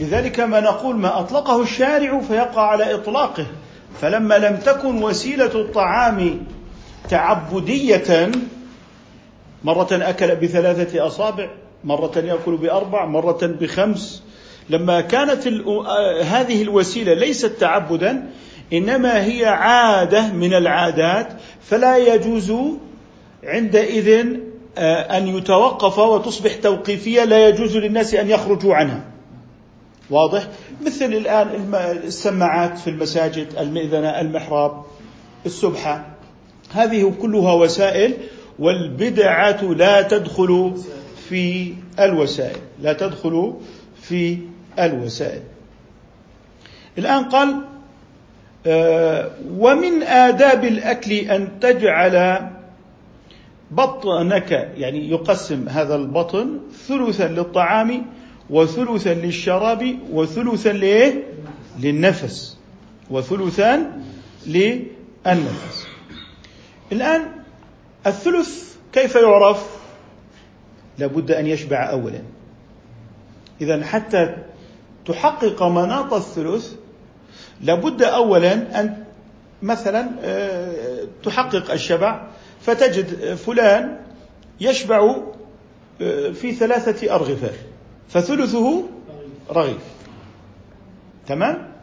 لذلك 0.00 0.40
ما 0.40 0.60
نقول 0.60 0.96
ما 0.96 1.20
أطلقه 1.20 1.62
الشارع 1.62 2.20
فيقع 2.20 2.62
على 2.62 2.94
إطلاقه. 2.94 3.46
فلما 4.00 4.38
لم 4.38 4.56
تكن 4.56 5.02
وسيلة 5.02 5.60
الطعام 5.60 6.46
تعبدية 7.08 8.30
مرة 9.64 9.88
أكل 9.92 10.36
بثلاثة 10.36 11.06
أصابع 11.06 11.48
مرة 11.84 12.12
يأكل 12.16 12.56
بأربع 12.56 13.06
مرة 13.06 13.38
بخمس 13.42 14.22
لما 14.70 15.00
كانت 15.00 15.46
هذه 16.22 16.62
الوسيلة 16.62 17.14
ليست 17.14 17.46
تعبدا 17.46 18.30
إنما 18.72 19.24
هي 19.24 19.44
عادة 19.44 20.32
من 20.32 20.54
العادات 20.54 21.28
فلا 21.62 21.96
يجوز 21.96 22.52
عندئذ 23.44 24.26
آه، 24.78 25.18
أن 25.18 25.28
يتوقف 25.28 25.98
وتصبح 25.98 26.54
توقيفية 26.54 27.24
لا 27.24 27.48
يجوز 27.48 27.76
للناس 27.76 28.14
أن 28.14 28.30
يخرجوا 28.30 28.74
عنها. 28.74 29.04
واضح. 30.10 30.48
مثل 30.86 31.04
الآن 31.04 31.74
السماعات 32.04 32.78
في 32.78 32.90
المساجد 32.90 33.46
المئذنة 33.58 34.20
المحراب 34.20 34.82
السبحة 35.46 36.06
هذه 36.72 37.14
كلها 37.22 37.52
وسائل 37.52 38.14
والبدعة 38.58 39.64
لا 39.64 40.02
تدخل 40.02 40.72
في 41.28 41.74
الوسائل. 42.00 42.58
لا 42.82 42.92
تدخل 42.92 43.54
في 44.02 44.38
الوسائل. 44.78 45.42
الآن 46.98 47.24
قال 47.24 47.56
آه، 48.66 49.30
ومن 49.50 50.02
آداب 50.02 50.64
الأكل 50.64 51.12
أن 51.12 51.60
تجعل 51.60 52.46
بطنك 53.70 54.72
يعني 54.76 55.10
يقسم 55.10 55.68
هذا 55.68 55.94
البطن 55.94 56.58
ثلثا 56.88 57.28
للطعام 57.28 58.06
وثلثا 58.50 59.14
للشراب 59.14 59.98
وثلثا 60.12 60.68
لإيه؟ 60.68 61.22
للنفس 61.80 62.56
وثلثا 63.10 64.02
للنفس 64.46 65.86
الآن 66.92 67.22
الثلث 68.06 68.74
كيف 68.92 69.14
يعرف؟ 69.14 69.66
لابد 70.98 71.30
أن 71.30 71.46
يشبع 71.46 71.90
أولا 71.90 72.22
إذا 73.60 73.84
حتى 73.84 74.36
تحقق 75.06 75.62
مناط 75.62 76.12
الثلث 76.12 76.72
لابد 77.62 78.02
أولا 78.02 78.80
أن 78.80 79.04
مثلا 79.62 80.10
آه، 80.22 81.06
تحقق 81.22 81.70
الشبع 81.70 82.26
فتجد 82.60 83.34
فلان 83.34 84.00
يشبع 84.60 85.16
آه، 86.00 86.30
في 86.30 86.52
ثلاثة 86.52 87.14
أرغفة 87.14 87.50
فثلثه 88.08 88.82
رغيف. 89.50 89.82
تمام؟ 91.26 91.76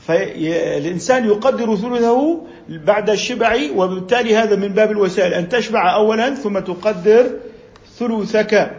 فالإنسان 0.00 1.24
يقدر 1.24 1.76
ثلثه 1.76 2.40
بعد 2.68 3.10
الشبع 3.10 3.58
وبالتالي 3.76 4.36
هذا 4.36 4.56
من 4.56 4.68
باب 4.68 4.90
الوسائل 4.90 5.34
أن 5.34 5.48
تشبع 5.48 5.94
أولا 5.94 6.34
ثم 6.34 6.58
تقدر 6.58 7.30
ثلثك. 7.98 8.70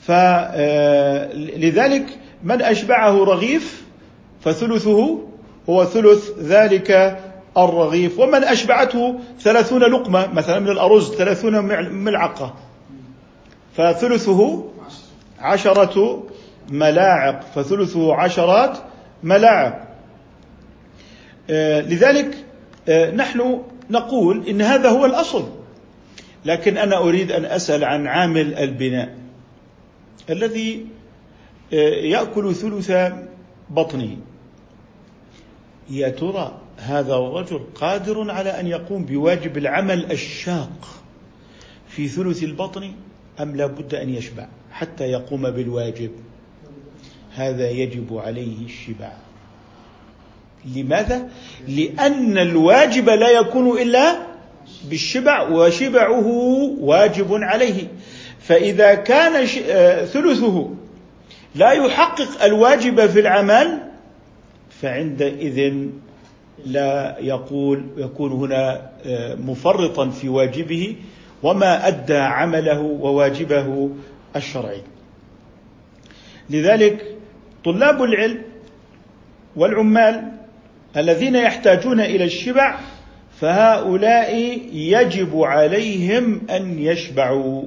فلذلك 0.00 0.52
آه، 2.02 2.16
من 2.44 2.62
أشبعه 2.62 3.24
رغيف 3.24 3.84
فثلثه 4.40 5.20
هو 5.70 5.84
ثلث 5.84 6.30
ذلك 6.38 7.20
الرغيف. 7.58 8.18
ومن 8.18 8.44
أشبعته 8.44 9.20
ثلاثون 9.40 9.82
لقمة 9.82 10.32
مثلا 10.32 10.58
من 10.58 10.68
الأرز 10.68 11.14
ثلاثون 11.14 11.64
ملعقة. 12.04 12.54
فثلثه 13.76 14.64
عشرة 15.38 16.22
ملاعق. 16.70 17.40
فثلثه 17.54 18.14
عشرات 18.14 18.78
ملاعق. 19.22 19.88
آه، 21.50 21.80
لذلك 21.80 22.44
آه، 22.88 23.10
نحن 23.10 23.62
نقول 23.90 24.48
إن 24.48 24.62
هذا 24.62 24.88
هو 24.88 25.06
الأصل. 25.06 25.48
لكن 26.44 26.76
أنا 26.76 26.98
أريد 26.98 27.32
أن 27.32 27.44
أسأل 27.44 27.84
عن 27.84 28.06
عامل 28.06 28.54
البناء. 28.54 29.14
الذي 30.30 30.86
آه، 31.72 31.76
يأكل 32.04 32.54
ثلث 32.54 32.92
بطنه. 33.70 34.16
يا 35.90 36.08
ترى 36.08 36.60
هذا 36.76 37.14
الرجل 37.14 37.60
قادر 37.74 38.30
على 38.30 38.60
أن 38.60 38.66
يقوم 38.66 39.04
بواجب 39.04 39.58
العمل 39.58 40.12
الشاق 40.12 40.88
في 41.88 42.08
ثلث 42.08 42.42
البطن؟ 42.42 42.92
أم 43.40 43.56
لا 43.56 43.66
بد 43.66 43.94
أن 43.94 44.10
يشبع 44.10 44.46
حتى 44.72 45.04
يقوم 45.04 45.50
بالواجب؟ 45.50 46.10
هذا 47.34 47.70
يجب 47.70 48.18
عليه 48.18 48.64
الشبع. 48.64 49.12
لماذا؟ 50.76 51.28
لأن 51.68 52.38
الواجب 52.38 53.08
لا 53.08 53.30
يكون 53.30 53.78
إلا 53.82 54.16
بالشبع 54.84 55.48
وشبعه 55.48 56.26
واجب 56.80 57.28
عليه. 57.30 57.88
فإذا 58.40 58.94
كان 58.94 59.46
آه، 59.68 60.04
ثلثه 60.04 60.70
لا 61.54 61.72
يحقق 61.72 62.44
الواجب 62.44 63.06
في 63.06 63.20
العمل 63.20 63.80
فعندئذ 64.80 65.74
لا 66.66 67.16
يقول 67.20 67.86
يكون 67.96 68.32
هنا 68.32 68.90
آه، 69.06 69.34
مفرطا 69.34 70.08
في 70.08 70.28
واجبه 70.28 70.96
وما 71.44 71.88
أدى 71.88 72.16
عمله 72.16 72.80
وواجبه 72.80 73.90
الشرعي. 74.36 74.82
لذلك 76.50 77.16
طلاب 77.64 78.02
العلم 78.02 78.42
والعمال 79.56 80.32
الذين 80.96 81.34
يحتاجون 81.36 82.00
إلى 82.00 82.24
الشبع 82.24 82.78
فهؤلاء 83.40 84.60
يجب 84.72 85.36
عليهم 85.36 86.40
أن 86.50 86.78
يشبعوا. 86.78 87.62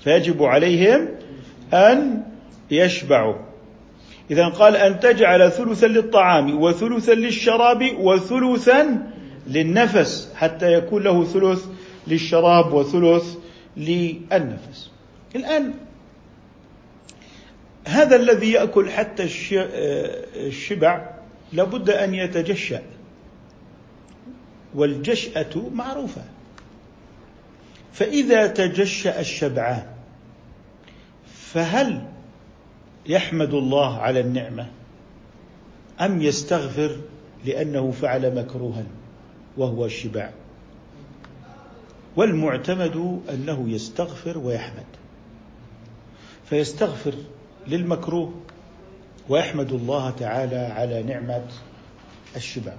فيجب 0.00 0.42
عليهم 0.42 1.08
أن 1.72 2.22
يشبعوا. 2.70 3.34
إذا 4.30 4.48
قال 4.48 4.76
أن 4.76 5.00
تجعل 5.00 5.50
ثلثا 5.52 5.86
للطعام 5.86 6.62
وثلثا 6.62 7.12
للشراب 7.12 7.82
وثلثا 7.98 9.12
للنفس 9.46 10.32
حتى 10.36 10.72
يكون 10.72 11.02
له 11.02 11.24
ثلث 11.24 11.66
للشراب 12.06 12.72
وثلث 12.72 13.36
للنفس. 13.76 14.90
الآن 15.36 15.74
هذا 17.86 18.16
الذي 18.16 18.52
يأكل 18.52 18.90
حتى 18.90 19.28
الشبع 20.36 21.10
لابد 21.52 21.90
أن 21.90 22.14
يتجشأ. 22.14 22.82
والجشأة 24.74 25.70
معروفة. 25.74 26.22
فإذا 27.92 28.46
تجشأ 28.46 29.20
الشبعان 29.20 29.86
فهل 31.26 32.06
يحمد 33.06 33.54
الله 33.54 33.98
على 33.98 34.20
النعمة؟ 34.20 34.66
أم 36.00 36.22
يستغفر 36.22 36.96
لأنه 37.44 37.90
فعل 37.90 38.34
مكروها 38.34 38.84
وهو 39.56 39.84
الشبع؟ 39.84 40.30
والمعتمد 42.16 43.20
أنه 43.30 43.64
يستغفر 43.68 44.38
ويحمد. 44.38 44.86
فيستغفر 46.50 47.14
للمكروه 47.68 48.34
ويحمد 49.28 49.72
الله 49.72 50.10
تعالى 50.10 50.56
على 50.56 51.02
نعمة 51.02 51.42
الشبع 52.36 52.72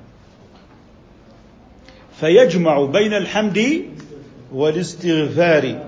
فيجمع 2.20 2.86
بين 2.86 3.14
الحمد 3.14 3.86
والاستغفار. 4.54 5.88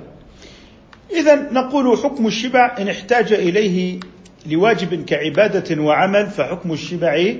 إذا 1.11 1.51
نقول 1.51 1.97
حكم 1.97 2.27
الشبع 2.27 2.75
إن 2.79 2.89
احتاج 2.89 3.33
إليه 3.33 3.99
لواجب 4.45 5.05
كعبادة 5.05 5.81
وعمل 5.81 6.27
فحكم 6.27 6.71
الشبع 6.71 7.33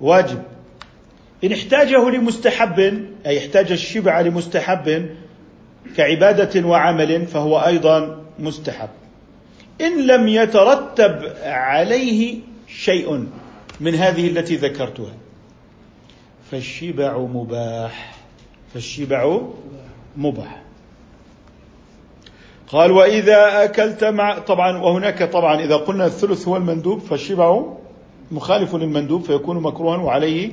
واجب. 0.00 0.42
إن 1.44 1.52
احتاجه 1.52 2.10
لمستحب 2.10 3.06
أي 3.26 3.38
احتاج 3.38 3.72
الشبع 3.72 4.20
لمستحب 4.20 5.08
كعبادة 5.96 6.68
وعمل 6.68 7.26
فهو 7.26 7.58
أيضا 7.58 8.22
مستحب. 8.38 8.88
إن 9.80 10.06
لم 10.06 10.28
يترتب 10.28 11.32
عليه 11.44 12.38
شيء 12.68 13.26
من 13.80 13.94
هذه 13.94 14.28
التي 14.28 14.56
ذكرتها 14.56 15.14
فالشبع 16.50 17.18
مباح. 17.18 18.14
فالشبع 18.74 19.40
مباح. 20.16 20.62
قال 22.68 22.90
وإذا 22.90 23.64
أكلت 23.64 24.04
مع 24.04 24.38
طبعا 24.38 24.78
وهناك 24.78 25.22
طبعا 25.22 25.60
إذا 25.60 25.76
قلنا 25.76 26.06
الثلث 26.06 26.48
هو 26.48 26.56
المندوب 26.56 27.00
فالشبع 27.00 27.62
مخالف 28.30 28.74
للمندوب 28.74 29.22
فيكون 29.22 29.62
مكروها 29.62 29.96
وعليه 29.96 30.52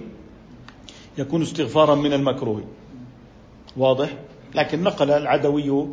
يكون 1.18 1.42
استغفارا 1.42 1.96
من 1.96 2.13
المكروه. 2.13 2.63
واضح؟ 3.78 4.10
لكن 4.56 4.84
نقل 4.84 5.12
العدوي 5.12 5.88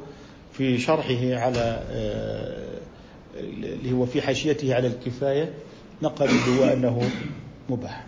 في 0.52 0.78
شرحه 0.78 1.34
على 1.34 1.82
آه، 1.90 2.66
اللي 3.36 3.92
هو 3.92 4.06
في 4.06 4.22
حاشيته 4.22 4.74
على 4.74 4.86
الكفاية 4.86 5.52
نقل 6.02 6.28
هو 6.28 6.64
أنه 6.64 7.10
مباح. 7.70 8.06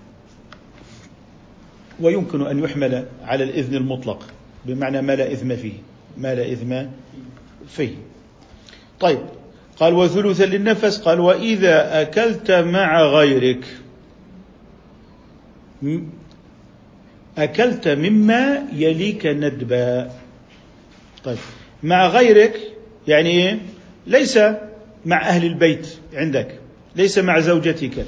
ويمكن 2.00 2.46
أن 2.46 2.58
يحمل 2.58 3.06
على 3.22 3.44
الإذن 3.44 3.74
المطلق 3.74 4.22
بمعنى 4.66 5.02
ما 5.02 5.16
لا 5.16 5.32
إثم 5.32 5.56
فيه 5.56 5.72
ما 6.16 6.34
لا 6.34 6.52
إثم 6.52 6.82
فيه. 7.68 7.94
طيب 9.00 9.18
قال 9.80 9.94
وثلثا 9.94 10.44
للنفس. 10.44 10.98
قال 10.98 11.20
وإذا 11.20 12.02
أكلت 12.02 12.50
مع 12.50 13.02
غيرك 13.02 13.64
أكلت 17.38 17.88
مما 17.88 18.62
يليك 18.72 19.26
ندبا. 19.26 20.10
طيب. 21.24 21.38
مع 21.82 22.08
غيرك 22.08 22.60
يعني 23.08 23.30
إيه؟ 23.30 23.58
ليس 24.06 24.38
مع 25.06 25.28
أهل 25.28 25.44
البيت 25.44 25.88
عندك 26.14 26.58
ليس 26.96 27.18
مع 27.18 27.40
زوجتك 27.40 28.06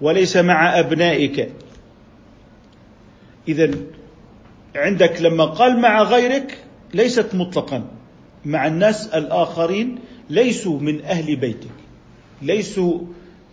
وليس 0.00 0.36
مع 0.36 0.78
أبنائك. 0.78 1.50
إذا 3.48 3.70
عندك 4.76 5.22
لما 5.22 5.44
قال 5.44 5.80
مع 5.80 6.02
غيرك 6.02 6.58
ليست 6.94 7.34
مطلقا. 7.34 7.84
مع 8.44 8.66
الناس 8.66 9.06
الآخرين 9.06 9.98
ليسوا 10.30 10.80
من 10.80 11.04
أهل 11.04 11.36
بيتك. 11.36 11.70
ليسوا 12.42 13.00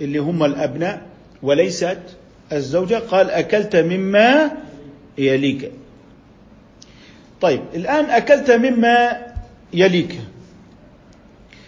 اللي 0.02 0.19
هم 0.19 0.43
الأبناء 0.43 1.02
وليست 1.43 1.99
الزوجة. 2.52 2.95
قال 2.95 3.32
أكلت 3.32 3.75
مما 3.75 4.52
يليك. 5.17 5.71
طيب 7.41 7.62
الآن 7.75 8.06
أكلت 8.06 8.52
مما 8.52 9.25
يليك. 9.73 10.19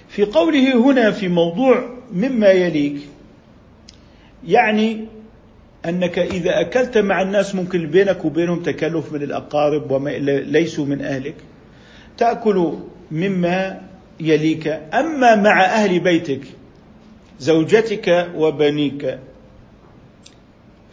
في 0.09 0.23
قوله 0.23 0.91
هنا 0.91 1.11
في 1.11 1.27
موضوع 1.27 1.89
مما 2.13 2.47
يليك 2.47 3.01
يعني 4.47 5.05
أنك 5.85 6.19
إذا 6.19 6.61
أكلت 6.61 6.97
مع 6.97 7.21
الناس 7.21 7.55
ممكن 7.55 7.87
بينك 7.87 8.25
وبينهم 8.25 8.63
تكلف 8.63 9.13
من 9.13 9.23
الأقارب 9.23 9.91
وما 9.91 10.09
ليسوا 10.09 10.85
من 10.85 11.01
أهلك 11.01 11.35
تأكل 12.17 12.77
مما 13.11 13.81
يليك. 14.19 14.67
أما 14.93 15.35
مع 15.35 15.65
أهل 15.65 15.99
بيتك 15.99 16.41
زوجتك 17.39 18.29
وبنيك 18.35 19.19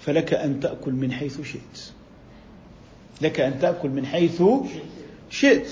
فلك 0.01 0.35
أن 0.35 0.61
تأكل 0.61 0.93
من 0.93 1.12
حيث 1.12 1.41
شئت. 1.41 1.97
لك 3.21 3.40
أن 3.40 3.59
تأكل 3.59 3.88
من 3.88 4.07
حيث 4.07 4.42
شئت. 5.31 5.68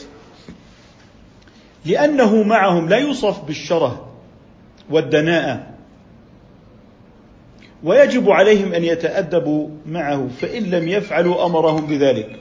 لأنه 1.85 2.43
معهم 2.43 2.89
لا 2.89 2.97
يوصف 2.97 3.45
بالشره 3.45 4.13
والدناءة 4.91 5.67
ويجب 7.85 8.31
عليهم 8.31 8.73
أن 8.73 8.85
يتأدبوا 8.85 9.69
معه 9.87 10.29
فإن 10.41 10.63
لم 10.63 10.89
يفعلوا 10.89 11.47
أمرهم 11.47 11.87
بذلك. 11.87 12.41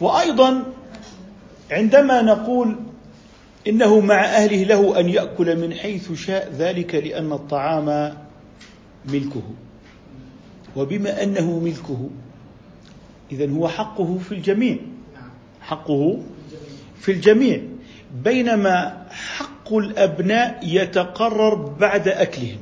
وأيضا 0.00 0.64
عندما 1.70 2.22
نقول 2.22 2.76
إنه 3.68 4.00
مع 4.00 4.24
أهله 4.24 4.64
له 4.64 5.00
أن 5.00 5.08
يأكل 5.08 5.58
من 5.60 5.74
حيث 5.74 6.12
شاء 6.12 6.52
ذلك 6.58 6.94
لأن 6.94 7.32
الطعام 7.32 8.14
ملكه 9.08 9.42
وبما 10.76 11.22
أنه 11.22 11.58
ملكه 11.58 12.10
إذا 13.32 13.50
هو 13.50 13.68
حقه 13.68 14.18
في 14.18 14.32
الجميع. 14.32 14.76
حقه 15.60 16.18
في 17.00 17.12
الجميع. 17.12 17.60
بينما 18.24 19.06
حق 19.10 19.74
الأبناء 19.74 20.60
يتقرر 20.62 21.54
بعد 21.54 22.08
أكلهم. 22.08 22.58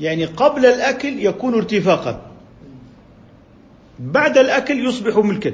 يعني 0.00 0.24
قبل 0.24 0.66
الأكل 0.66 1.26
يكون 1.26 1.54
ارتفاقا. 1.54 2.22
بعد 3.98 4.38
الأكل 4.38 4.86
يصبح 4.86 5.16
ملكا. 5.16 5.52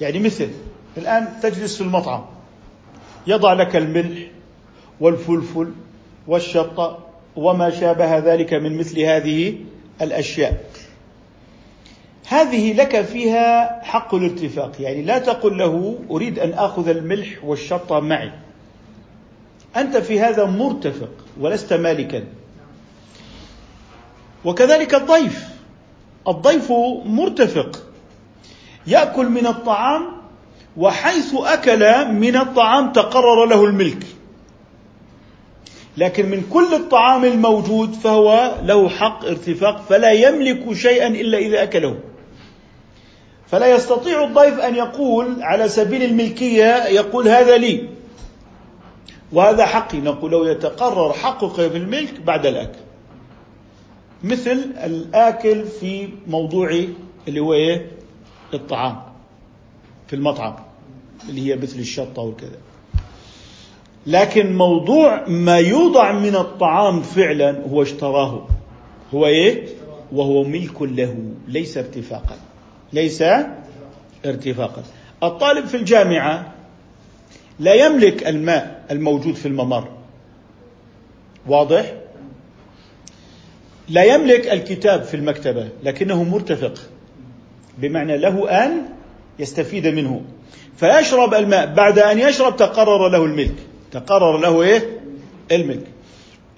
يعني 0.00 0.18
مثل 0.18 0.48
الآن 0.96 1.28
تجلس 1.42 1.76
في 1.76 1.80
المطعم. 1.80 2.24
يضع 3.26 3.52
لك 3.52 3.76
الملح 3.76 4.18
والفلفل 5.00 5.72
والشطة 6.26 6.98
وما 7.36 7.70
شابه 7.70 8.18
ذلك 8.18 8.54
من 8.54 8.78
مثل 8.78 9.00
هذه 9.00 9.54
الأشياء. 10.02 10.64
هذه 12.26 12.72
لك 12.72 13.02
فيها 13.04 13.80
حق 13.84 14.14
الاتفاق 14.14 14.72
يعني 14.80 15.02
لا 15.02 15.18
تقل 15.18 15.58
له 15.58 15.98
أريد 16.10 16.38
أن 16.38 16.52
آخذ 16.52 16.88
الملح 16.88 17.44
والشطة 17.44 18.00
معي. 18.00 18.32
أنت 19.76 19.96
في 19.96 20.20
هذا 20.20 20.44
مرتفق 20.44 21.10
ولست 21.40 21.72
مالكا. 21.72 22.24
وكذلك 24.44 24.94
الضيف. 24.94 25.48
الضيف 26.28 26.72
مرتفق. 27.04 27.82
يأكل 28.86 29.28
من 29.28 29.46
الطعام 29.46 30.02
وحيث 30.76 31.34
أكل 31.34 32.12
من 32.12 32.36
الطعام 32.36 32.92
تقرر 32.92 33.46
له 33.46 33.64
الملك. 33.64 34.06
لكن 35.96 36.30
من 36.30 36.42
كل 36.50 36.74
الطعام 36.74 37.24
الموجود 37.24 37.92
فهو 37.92 38.54
له 38.64 38.88
حق 38.88 39.24
ارتفاق 39.24 39.82
فلا 39.88 40.10
يملك 40.10 40.72
شيئا 40.72 41.06
إلا 41.06 41.38
إذا 41.38 41.62
أكله. 41.62 41.98
فلا 43.50 43.74
يستطيع 43.74 44.24
الضيف 44.24 44.58
أن 44.60 44.74
يقول 44.74 45.42
على 45.42 45.68
سبيل 45.68 46.02
الملكية 46.02 46.86
يقول 46.86 47.28
هذا 47.28 47.56
لي. 47.56 47.88
وهذا 49.32 49.66
حقي. 49.66 49.98
نقول 49.98 50.30
له 50.30 50.50
يتقرر 50.50 51.12
حقك 51.12 51.52
في 51.52 51.76
الملك 51.76 52.20
بعد 52.20 52.46
الأكل. 52.46 52.78
مثل 54.24 54.72
الآكل 54.84 55.64
في 55.64 56.08
موضوع 56.26 56.84
اللي 57.28 57.40
هو 57.40 57.54
إيه؟ 57.54 57.90
الطعام. 58.54 59.02
في 60.06 60.16
المطعم. 60.16 60.54
اللي 61.28 61.50
هي 61.50 61.56
مثل 61.56 61.78
الشطة 61.78 62.22
وكذا. 62.22 62.58
لكن 64.06 64.56
موضوع 64.56 65.28
ما 65.28 65.58
يوضع 65.58 66.12
من 66.12 66.36
الطعام 66.36 67.02
فعلا 67.02 67.62
هو 67.70 67.82
اشتراه. 67.82 68.46
هو 69.14 69.26
إيه؟ 69.26 69.66
وهو 70.12 70.44
ملك 70.44 70.82
له. 70.82 71.16
ليس 71.48 71.78
ارتفاقا. 71.78 72.47
ليس 72.92 73.24
ارتفاقا. 74.26 74.82
الطالب 75.22 75.66
في 75.66 75.76
الجامعة 75.76 76.54
لا 77.60 77.74
يملك 77.74 78.28
الماء 78.28 78.84
الموجود 78.90 79.34
في 79.34 79.46
الممر. 79.46 79.88
واضح؟ 81.46 81.92
لا 83.88 84.02
يملك 84.02 84.52
الكتاب 84.52 85.02
في 85.02 85.14
المكتبة 85.14 85.68
لكنه 85.82 86.22
مرتفق 86.22 86.74
بمعنى 87.78 88.16
له 88.16 88.64
أن 88.64 88.82
يستفيد 89.38 89.86
منه. 89.86 90.22
فيشرب 90.76 91.34
الماء. 91.34 91.74
بعد 91.74 91.98
أن 91.98 92.18
يشرب 92.18 92.56
تقرر 92.56 93.08
له 93.08 93.24
الملك. 93.24 93.54
تقرر 93.92 94.38
له 94.38 94.62
إيه؟ 94.62 95.00
الملك. 95.52 95.86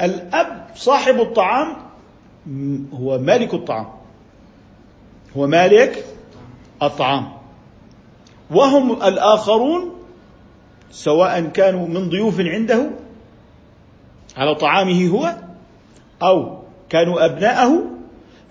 الأب 0.02 0.66
صاحب 0.76 1.20
الطعام 1.20 1.76
هو 2.92 3.18
مالك 3.18 3.54
الطعام. 3.54 3.86
هو 5.36 5.46
مالك 5.46 6.04
الطعام. 6.82 7.32
وهم 8.50 9.02
الآخرون 9.02 9.90
سواء 10.90 11.40
كانوا 11.40 11.88
من 11.88 12.08
ضيوف 12.08 12.40
عنده 12.40 12.90
على 14.36 14.54
طعامه 14.54 15.06
هو 15.06 15.36
أو 16.22 16.62
كانوا 16.88 17.24
أبناءه 17.24 17.82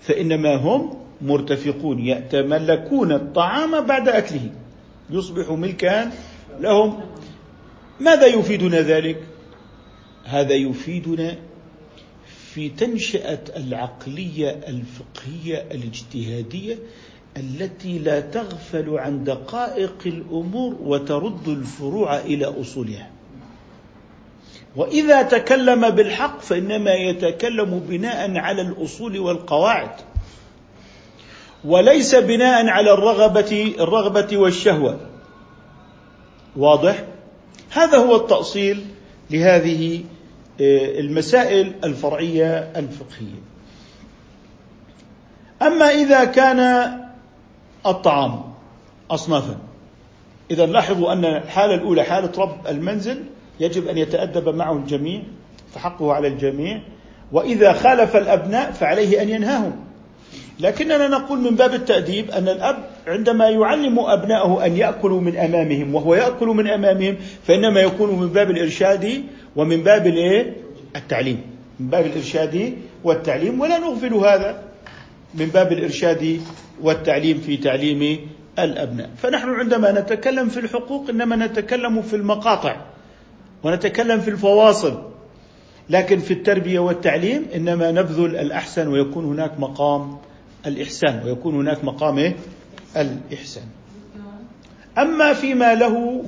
فإنما 0.00 0.54
هم 0.56 0.96
مرتفقون 1.20 1.98
يتملكون 1.98 3.12
الطعام 3.12 3.80
بعد 3.80 4.08
أكله. 4.08 4.50
يصبح 5.10 5.50
ملكا 5.50 6.10
لهم. 6.60 7.00
ماذا 8.00 8.26
يفيدنا 8.26 8.80
ذلك؟ 8.80 9.22
هذا 10.24 10.54
يفيدنا 10.54 11.36
في 12.54 12.68
تنشئة 12.68 13.40
العقلية 13.56 14.50
الفقهية 14.50 15.66
الاجتهادية 15.70 16.78
التي 17.36 17.98
لا 17.98 18.20
تغفل 18.20 18.98
عن 18.98 19.24
دقائق 19.24 19.96
الأمور 20.06 20.76
وترد 20.82 21.48
الفروع 21.48 22.16
إلى 22.18 22.44
أصولها. 22.60 23.10
وإذا 24.76 25.22
تكلم 25.22 25.90
بالحق 25.90 26.40
فإنما 26.40 26.94
يتكلم 26.94 27.82
بناء 27.88 28.36
على 28.36 28.62
الأصول 28.62 29.18
والقواعد 29.18 29.90
وليس 31.64 32.14
بناء 32.14 32.66
على 32.66 32.92
الرغبة 32.92 33.74
الرغبة 33.80 34.36
والشهوة. 34.36 35.00
واضح؟ 36.56 37.04
هذا 37.70 37.98
هو 37.98 38.16
التأصيل 38.16 38.84
لهذه 39.30 40.04
آه، 40.60 41.00
المسائل 41.00 41.74
الفرعية 41.84 42.72
الفقهية. 42.76 43.40
أما 45.62 45.90
إذا 45.90 46.24
كان 46.24 46.90
الطعام 47.86 48.42
اصنافا. 49.10 49.56
إذا 50.50 50.66
لاحظوا 50.66 51.12
أن 51.12 51.24
الحالة 51.24 51.74
الأولى 51.74 52.02
حالة 52.02 52.32
رب 52.38 52.66
المنزل 52.68 53.24
يجب 53.60 53.88
أن 53.88 53.98
يتأدب 53.98 54.48
معه 54.48 54.76
الجميع 54.76 55.22
فحقه 55.74 56.12
على 56.12 56.28
الجميع. 56.28 56.80
وإذا 57.32 57.72
خالف 57.72 58.16
الأبناء 58.16 58.72
فعليه 58.72 59.22
أن 59.22 59.28
ينهاهم. 59.28 59.90
لكننا 60.60 61.08
نقول 61.08 61.38
من 61.38 61.56
باب 61.56 61.74
التأديب 61.74 62.30
أن 62.30 62.48
الأب 62.48 62.76
عندما 63.06 63.48
يعلم 63.48 63.98
أبنائه 63.98 64.66
أن 64.66 64.76
يأكلوا 64.76 65.20
من 65.20 65.36
أمامهم 65.36 65.94
وهو 65.94 66.14
يأكل 66.14 66.46
من 66.46 66.66
أمامهم 66.66 67.16
فإنما 67.44 67.80
يكون 67.80 68.20
من 68.20 68.28
باب 68.28 68.50
الإرشاد 68.50 69.24
ومن 69.56 69.82
باب؟ 69.82 70.06
التعليم. 70.96 71.40
من 71.80 71.88
باب 71.88 72.06
الإرشاد 72.06 72.76
والتعليم. 73.04 73.60
ولا 73.60 73.78
نغفل 73.78 74.14
هذا. 74.14 74.69
من 75.34 75.46
باب 75.46 75.72
الإرشاد 75.72 76.40
والتعليم 76.82 77.38
في 77.38 77.56
تعليم 77.56 78.28
الأبناء. 78.58 79.10
فنحن 79.16 79.48
عندما 79.48 80.00
نتكلم 80.00 80.48
في 80.48 80.60
الحقوق 80.60 81.10
إنما 81.10 81.36
نتكلم 81.36 82.02
في 82.02 82.16
المقاطع 82.16 82.76
ونتكلم 83.62 84.20
في 84.20 84.30
الفواصل. 84.30 85.10
لكن 85.90 86.18
في 86.18 86.30
التربية 86.30 86.78
والتعليم 86.78 87.46
إنما 87.54 87.90
نبذل 87.90 88.36
الأحسن 88.36 88.88
ويكون 88.88 89.24
هناك 89.24 89.60
مقام 89.60 90.18
الإحسان 90.66 91.22
ويكون 91.24 91.54
هناك 91.54 91.84
مقام؟ 91.84 92.34
الإحسان. 92.96 93.64
أما 94.98 95.32
فيما 95.32 95.74
له 95.74 96.24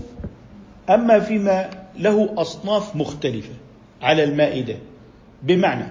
أما 0.91 1.21
فيما 1.21 1.71
له 1.99 2.35
أصناف 2.37 2.97
مختلفة 2.97 3.55
على 4.03 4.25
المائدة. 4.25 4.77
بمعنى 5.43 5.87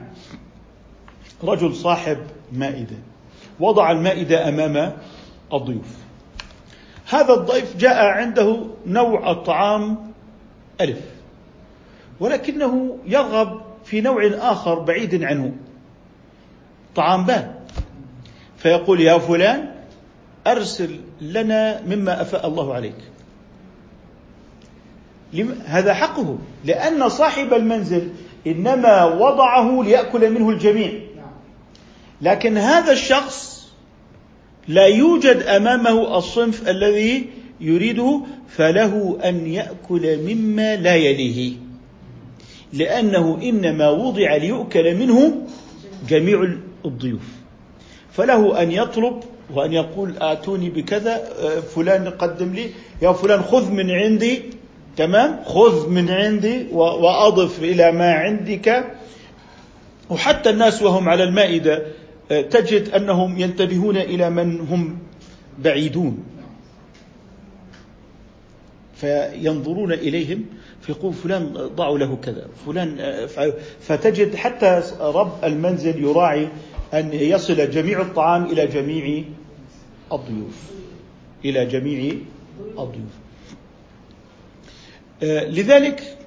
رجل 1.43 1.75
صاحب 1.75 2.17
مائدة. 2.51 2.95
وضع 3.59 3.91
المائدة 3.91 4.49
أمام 4.49 4.97
الضيوف. 5.53 5.97
هذا 7.09 7.33
الضيف 7.33 7.77
جاء 7.77 8.05
عنده 8.05 8.65
نوع 8.85 9.31
الطعام 9.31 10.11
ألف. 10.81 10.99
ولكنه 12.19 12.97
يرغب 13.05 13.61
في 13.85 14.01
نوع 14.01 14.31
آخر 14.33 14.79
بعيد 14.79 15.23
عنه. 15.23 15.51
طعام 16.95 17.25
باء 17.25 17.61
فيقول 18.57 19.01
يا 19.01 19.17
فلان 19.17 19.71
أرسل 20.47 20.99
لنا 21.21 21.81
مما 21.81 22.21
أفاء 22.21 22.47
الله 22.47 22.73
عليك. 22.73 22.95
هذا 25.65 25.93
حقه. 25.93 26.37
لأن 26.65 27.09
صاحب 27.09 27.53
المنزل 27.53 28.09
إنما 28.47 29.05
وضعه 29.05 29.83
ليأكل 29.83 30.29
منه 30.29 30.49
الجميع. 30.49 31.10
لكن 32.21 32.57
هذا 32.57 32.91
الشخص 32.91 33.67
لا 34.67 34.85
يوجد 34.85 35.43
أمامه 35.43 36.17
الصنف 36.17 36.69
الذي 36.69 37.25
يريده 37.61 38.21
فله 38.49 39.17
أن 39.23 39.47
يأكل 39.47 40.17
مما 40.17 40.75
لا 40.75 40.95
يليه. 40.95 41.53
لأنه 42.73 43.39
إنما 43.43 43.89
وضع 43.89 44.35
ليؤكل 44.35 44.95
منه 44.95 45.47
جميع 46.09 46.53
الضيوف. 46.85 47.21
فله 48.11 48.61
أن 48.61 48.71
يطلب 48.71 49.23
وأن 49.53 49.73
يقول 49.73 50.15
آتوني 50.21 50.69
بكذا 50.69 51.29
فلان 51.75 52.09
قدم 52.09 52.53
لي 52.53 52.69
يا 53.01 53.11
فلان 53.11 53.41
خذ 53.41 53.71
من 53.71 53.91
عندي. 53.91 54.41
تمام؟ 54.97 55.39
خذ 55.45 55.89
من 55.89 56.09
عندي 56.09 56.67
وأضف 56.71 57.63
إلى 57.63 57.91
ما 57.91 58.13
عندك. 58.13 58.85
وحتى 60.09 60.49
الناس 60.49 60.81
وهم 60.81 61.09
على 61.09 61.23
المائدة. 61.23 61.85
تجد 62.39 62.89
أنهم 62.89 63.39
ينتبهون 63.39 63.97
إلى 63.97 64.29
من 64.29 64.59
هم 64.59 64.97
بعيدون. 65.59 66.23
فينظرون 68.95 69.93
إليهم 69.93 70.45
فيقول 70.81 71.13
فلان 71.13 71.53
ضعوا 71.53 71.97
له 71.97 72.17
كذا 72.23 72.47
فلان 72.65 72.97
فتجد 73.81 74.35
حتى 74.35 74.83
رب 74.99 75.43
المنزل 75.43 76.03
يراعي 76.03 76.47
أن 76.93 77.13
يصل 77.13 77.69
جميع 77.69 78.01
الطعام 78.01 78.45
إلى 78.45 78.67
جميع 78.67 79.23
الضيوف 80.13 80.71
إلى 81.45 81.65
جميع 81.65 82.15
الضيوف. 82.79 83.13
آه، 85.23 85.49
لذلك 85.49 86.17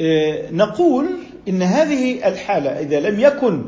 آه، 0.00 0.50
نقول 0.50 1.06
إن 1.48 1.62
هذه 1.62 2.28
الحالة 2.28 2.70
إذا 2.70 3.00
لم 3.00 3.20
يكن 3.20 3.64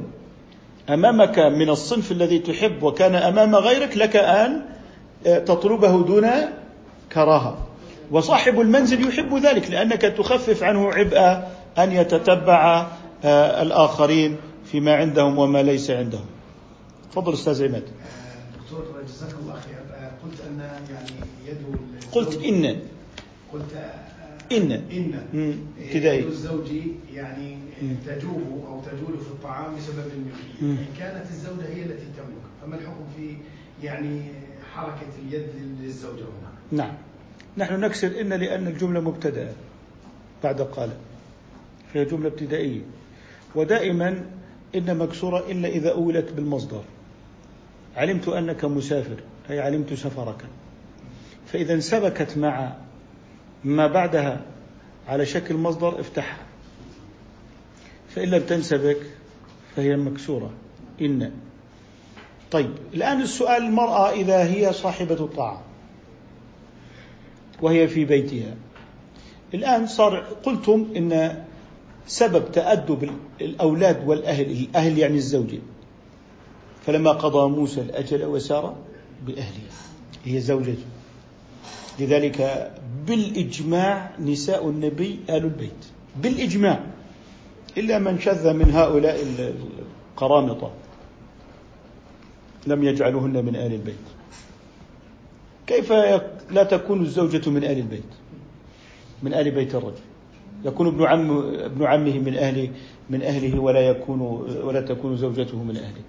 أمامك 0.90 1.38
من 1.38 1.70
الصنف 1.70 2.12
الذي 2.12 2.38
تحب 2.38 2.82
وكان 2.82 3.14
أمام 3.14 3.56
غيرك 3.56 3.96
لك 3.96 4.16
أن 4.16 4.62
آه، 5.26 5.38
تطلبه 5.38 6.04
دون 6.04 6.30
كراهة. 7.12 7.58
وصاحب 8.10 8.60
المنزل 8.60 9.08
يحب 9.08 9.34
ذلك 9.34 9.70
لأنك 9.70 10.02
تخفف 10.02 10.62
عنه 10.62 10.92
عبء 10.92 11.18
أن 11.78 11.92
يتتبع 11.92 12.86
آه، 13.24 13.62
الآخرين 13.62 14.36
فيما 14.64 14.94
عندهم 14.94 15.38
وما 15.38 15.62
ليس 15.62 15.90
عندهم. 15.90 16.26
تفضل 17.12 17.32
أستاذ 17.32 17.64
عماد. 17.64 17.82
دكتور 18.62 18.84
جزاك 19.08 19.34
الله 19.42 19.52
خير 19.52 19.80
قلت 20.24 20.40
أن 20.50 20.60
يعني 20.60 21.10
يد 21.46 21.76
قلت 22.12 22.44
إن. 22.44 22.80
قلت 23.52 23.72
إن. 24.52 24.72
إن. 24.72 25.58
ابتدائي. 25.80 26.18
يد 26.18 26.26
الزوج 26.26 26.70
يعني 27.14 27.58
تجوب 28.06 28.64
أو 28.66 28.80
تجول 28.80 29.18
في 29.18 29.30
الطعام 29.30 29.76
بسبب 29.76 29.98
الملكية 29.98 30.82
إن 30.82 30.86
كانت 30.98 31.26
الزوجة 31.30 31.68
هي 31.74 31.82
التي 31.82 32.06
تملك. 32.16 32.42
فما 32.62 32.76
الحكم 32.76 33.04
في 33.16 33.36
يعني 33.86 34.22
حركة 34.74 35.08
اليد 35.28 35.46
للزوجة 35.82 36.22
هنا؟ 36.22 36.52
نعم. 36.72 36.94
نحن 37.58 37.80
نكسر 37.80 38.20
إن 38.20 38.32
لأن 38.32 38.66
الجملة 38.66 39.00
مبتدأ 39.00 39.52
بعد 40.44 40.60
قال. 40.60 40.90
هي 41.94 42.04
جملة 42.04 42.28
ابتدائية. 42.28 42.80
ودائما 43.54 44.24
إن 44.74 44.98
مكسورة 44.98 45.50
إلا 45.50 45.68
إذا 45.68 45.92
أولت 45.92 46.32
بالمصدر. 46.32 46.82
علمت 47.96 48.28
أنك 48.28 48.64
مسافر. 48.64 49.16
أي 49.50 49.60
علمت 49.60 49.94
سفرك. 49.94 50.44
فإذا 51.46 51.74
انسبكت 51.74 52.38
مع 52.38 52.76
ما 53.64 53.86
بعدها 53.86 54.40
على 55.08 55.26
شكل 55.26 55.54
مصدر 55.54 56.00
افتحها. 56.00 56.46
فإن 58.14 58.28
لم 58.28 58.42
تنسبك 58.42 59.00
فهي 59.76 59.96
مكسورة. 59.96 60.50
إن. 61.00 61.32
طيب 62.50 62.70
الآن 62.94 63.22
السؤال 63.22 63.62
المرأة 63.62 64.10
إذا 64.10 64.44
هي 64.44 64.72
صاحبة 64.72 65.14
الطعام 65.14 65.60
وهي 67.62 67.88
في 67.88 68.04
بيتها. 68.04 68.56
الآن 69.54 69.86
صار 69.86 70.16
قلتم 70.18 70.88
إن 70.96 71.44
سبب 72.06 72.52
تأدب 72.52 73.10
الأولاد 73.40 74.08
والأهل 74.08 74.50
الأهل 74.50 74.98
يعني 74.98 75.16
الزوجة 75.16 75.58
فلما 76.86 77.10
قضى 77.10 77.48
موسى 77.48 77.80
الأجل 77.80 78.24
وسار 78.24 78.76
بأهله 79.26 79.70
هي 80.24 80.40
زوجته. 80.40 80.89
لذلك 81.98 82.70
بالإجماع 83.06 84.10
نساء 84.18 84.68
النبي 84.68 85.20
آل 85.30 85.44
البيت. 85.44 85.82
بالإجماع. 86.22 86.80
إلا 87.78 87.98
من 87.98 88.20
شذ 88.20 88.52
من 88.52 88.70
هؤلاء 88.70 89.16
القرامطة. 90.16 90.70
لم 92.66 92.84
يجعلوهن 92.84 93.44
من 93.44 93.56
آل 93.56 93.72
البيت. 93.72 94.06
كيف 95.66 95.92
لا 96.50 96.62
تكون 96.62 97.02
الزوجة 97.02 97.50
من 97.50 97.64
آل 97.64 97.78
البيت؟ 97.78 98.10
من 99.22 99.34
آل 99.34 99.50
بيت 99.50 99.74
الرجل. 99.74 100.04
يكون 100.64 100.86
ابن 100.86 101.04
عم 101.04 101.38
ابن 101.54 101.84
عمه 101.84 102.18
من 102.18 102.34
أهل 102.34 102.70
من 103.10 103.22
أهله 103.22 103.60
ولا 103.60 103.80
يكون 103.80 104.20
ولا 104.64 104.80
تكون 104.80 105.16
زوجته 105.16 105.62
من 105.62 105.76
أهله. 105.76 106.02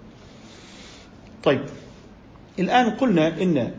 طيب. 1.44 1.62
الآن 2.60 2.90
قلنا 2.90 3.42
إن 3.42 3.72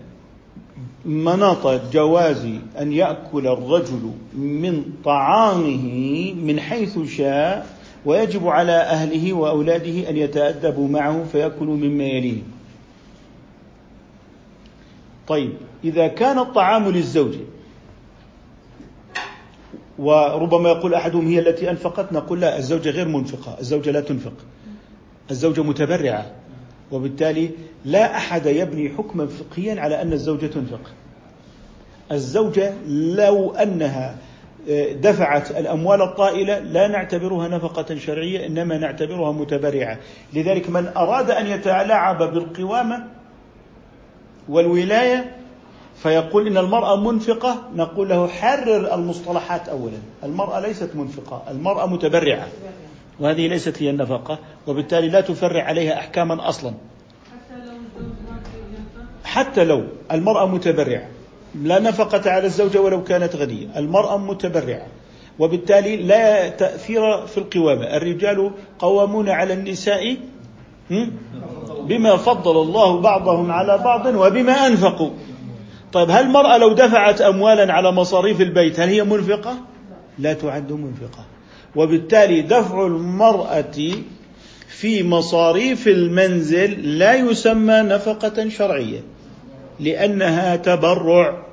مناط 1.05 1.93
جواز 1.93 2.47
أن 2.81 2.93
يأكل 2.93 3.47
الرجل 3.47 4.11
من 4.35 4.85
طعامه 5.05 6.33
من 6.33 6.61
حيث 6.61 6.99
شاء 6.99 7.67
ويجب 8.05 8.49
على 8.49 8.73
أهله 8.73 9.33
وأولاده 9.33 10.11
أن 10.11 10.17
يتأدبوا 10.17 10.89
معه 10.89 11.25
فيأكلوا 11.33 11.77
مما 11.77 12.05
يليه. 12.05 12.43
طيب 15.29 15.53
إذا 15.85 16.09
كان 16.09 16.39
الطعام 16.39 16.89
للزوج 16.89 17.35
وربما 19.99 20.69
يقول 20.69 20.95
أحدهم 20.95 21.27
هي 21.29 21.39
التي 21.39 21.71
أنفقت 21.71 22.13
نقول 22.13 22.41
لا 22.41 22.59
الزوجة 22.59 22.91
غير 22.91 23.09
منفقة 23.09 23.57
الزوجة 23.61 23.91
لا 23.91 24.01
تنفق 24.01 24.35
الزوجة 25.31 25.63
متبرعة. 25.63 26.42
وبالتالي 26.93 27.51
لا 27.85 28.17
أحد 28.17 28.47
يبني 28.47 28.89
حكما 28.99 29.27
فقهيا 29.27 29.81
على 29.81 30.03
أن 30.03 30.13
الزوجة 30.13 30.47
تنفق. 30.47 30.81
الزوجة 32.13 32.73
لو 32.89 33.51
أنها 33.51 34.17
آه، 34.71 34.93
دفعت 34.93 35.51
الأموال 35.51 36.03
الطائلة 36.03 36.59
لا 36.59 36.89
نعتبرها 36.89 37.49
نفقة 37.49 37.97
شرعية 37.99 38.47
إنما 38.47 38.79
نعتبرها 38.79 39.33
متبرعة. 39.33 39.99
لذلك 40.33 40.71
من 40.71 40.87
أراد 40.97 41.31
أن 41.31 41.47
يتلاعب 41.47 42.19
بالقوامة 42.23 43.05
والولاية 44.49 45.37
فيقول 45.97 46.47
إن 46.47 46.57
المرأة 46.59 46.97
منفقة 46.97 47.63
نقول 47.77 48.09
له 48.09 48.29
حرر 48.29 48.95
المصطلحات 48.95 49.69
أولا. 49.69 49.99
المرأة 50.25 50.61
ليست 50.61 50.91
منفقة 50.95 51.43
المرأة 51.51 51.87
متبرعة. 51.87 52.47
وهذه 53.23 53.49
ليست 53.49 53.83
هي 53.83 53.91
النفقة 53.91 54.39
وبالتالي 54.67 55.09
لا 55.09 55.21
تفرع 55.21 55.63
عليها 55.63 55.99
أحكاما 55.99 56.49
أصلا. 56.49 56.75
حتى 59.25 59.65
لو 59.65 59.85
المرأة 60.13 60.47
متبرعة 60.47 61.09
لا 61.63 61.79
نفقة 61.79 62.31
على 62.31 62.47
الزوجة 62.47 62.81
ولو 62.81 63.05
كانت 63.05 63.37
غنية 63.37 63.67
المرأة 63.77 64.19
متبرعة 64.19 64.87
وبالتالي 65.39 65.97
لا 65.97 66.49
تأثير 66.49 67.27
في 67.27 67.39
القوامة. 67.39 67.97
الرجال 67.97 68.51
قوامون 68.79 69.29
على 69.29 69.55
النساء 69.55 70.17
بما 71.81 72.17
فضل 72.17 72.63
الله 72.63 73.01
بعضهم 73.01 73.51
على 73.51 73.79
بعض 73.79 74.07
وبما 74.07 74.67
أنفقوا. 74.67 75.11
طيب 75.93 76.11
هل 76.11 76.25
المرأة 76.25 76.59
لو 76.59 76.73
دفعت 76.73 77.21
أموالا 77.21 77.73
على 77.73 77.93
مصاريف 77.93 78.41
البيت 78.41 78.81
هل 78.81 78.89
هي 78.89 79.05
منفقة؟ 79.05 79.57
لا 80.19 80.33
تعد 80.33 80.73
منفقة. 80.73 81.25
وبالتالي 81.77 82.43
دفع 82.43 82.87
المرأة 82.87 83.93
في 84.69 85.03
مصاريف 85.03 85.89
المنزل 85.89 86.99
لا 86.99 87.15
يسمى 87.15 87.75
نفقة 87.75 88.49
شرعية 88.49 89.01
لأنها 89.81 90.57
تبرع. 90.57 91.47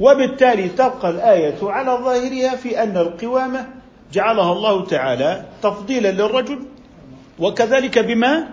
وبالتالي 0.00 0.68
تبقى 0.68 1.10
الآية 1.10 1.58
على 1.62 1.90
ظاهرها 1.90 2.56
في 2.56 2.82
أن 2.82 2.96
القوامة 2.96 3.66
جعلها 4.12 4.52
الله 4.52 4.84
تعالى 4.84 5.44
تفضيلا 5.62 6.12
للرجل 6.12 6.58
وكذلك 7.38 7.98
بما 7.98 8.48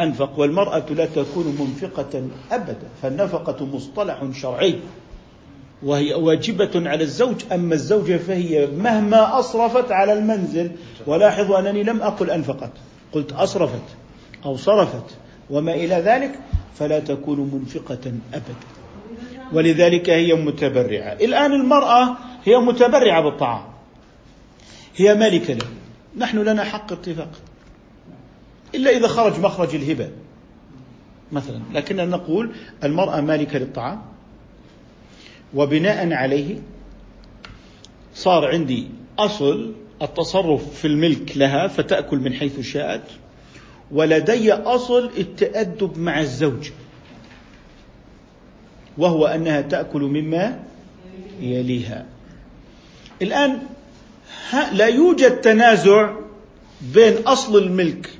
أنفق. 0.00 0.38
والمرأة 0.38 0.84
لا 0.90 1.06
تكون 1.06 1.56
منفقة 1.60 2.22
أبدا 2.52 2.88
فالنفقة 3.02 3.66
مصطلح 3.66 4.24
شرعي. 4.34 4.78
وهي 5.82 6.14
واجبة 6.14 6.70
على 6.74 7.04
الزوج 7.04 7.36
أما 7.52 7.74
الزوجة 7.74 8.16
فهي 8.16 8.66
مهما 8.66 9.38
أصرفت 9.38 9.92
على 9.92 10.12
المنزل 10.12 10.70
ولاحظوا 11.06 11.58
أنني 11.58 11.82
لم 11.82 12.02
أقل 12.02 12.30
أنفقت 12.30 12.70
قلت 13.12 13.32
أصرفت 13.32 13.82
أو 14.44 14.56
صرفت 14.56 15.04
وما 15.50 15.74
إلى 15.74 15.94
ذلك 15.94 16.38
فلا 16.78 17.00
تكون 17.00 17.50
منفقة 17.54 18.12
أبدا. 18.34 18.54
ولذلك 19.52 20.10
هي 20.10 20.34
متبرعة. 20.34 21.12
الآن 21.12 21.52
المرأة 21.52 22.16
هي 22.44 22.56
متبرعة 22.56 23.22
بالطعام. 23.22 23.64
هي 24.96 25.14
مالكة 25.14 25.54
له. 25.54 25.66
نحن 26.16 26.38
لنا 26.38 26.64
حق 26.64 26.92
اتفاق. 26.92 27.30
إلا 28.74 28.90
إذا 28.90 29.08
خرج 29.08 29.40
مخرج 29.40 29.74
الهبة 29.74 30.10
مثلا. 31.32 31.60
لكننا 31.74 32.04
نقول 32.04 32.50
المرأة 32.84 33.20
مالكة 33.20 33.58
للطعام. 33.58 34.02
وبناء 35.54 36.12
عليه 36.12 36.56
صار 38.14 38.46
عندي 38.46 38.88
أصل 39.18 39.74
التصرف 40.02 40.74
في 40.74 40.86
الملك 40.86 41.36
لها 41.36 41.68
فتأكل 41.68 42.18
من 42.18 42.32
حيث 42.32 42.60
شاءت 42.60 43.02
ولدي 43.90 44.52
أصل 44.52 45.10
التأدب 45.18 45.98
مع 45.98 46.20
الزوج 46.20 46.70
وهو 48.98 49.26
أنها 49.26 49.60
تأكل 49.60 50.00
مما 50.00 50.58
يليها. 51.40 52.06
الآن 53.22 53.58
لا 54.72 54.86
يوجد 54.86 55.40
تنازع 55.40 56.10
بين 56.94 57.16
أصل 57.26 57.58
الملك 57.58 58.10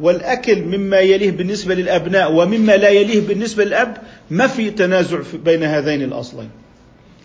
والأكل 0.00 0.62
مما 0.62 1.00
يليه 1.00 1.30
بالنسبة 1.30 1.74
للأبناء 1.74 2.32
ومما 2.32 2.76
لا 2.76 2.88
يليه 2.88 3.26
بالنسبة 3.26 3.64
للأب 3.64 3.96
ما 4.30 4.46
في 4.46 4.70
تنازع 4.70 5.18
بين 5.44 5.62
هذين 5.62 6.02
الأصلين. 6.02 6.50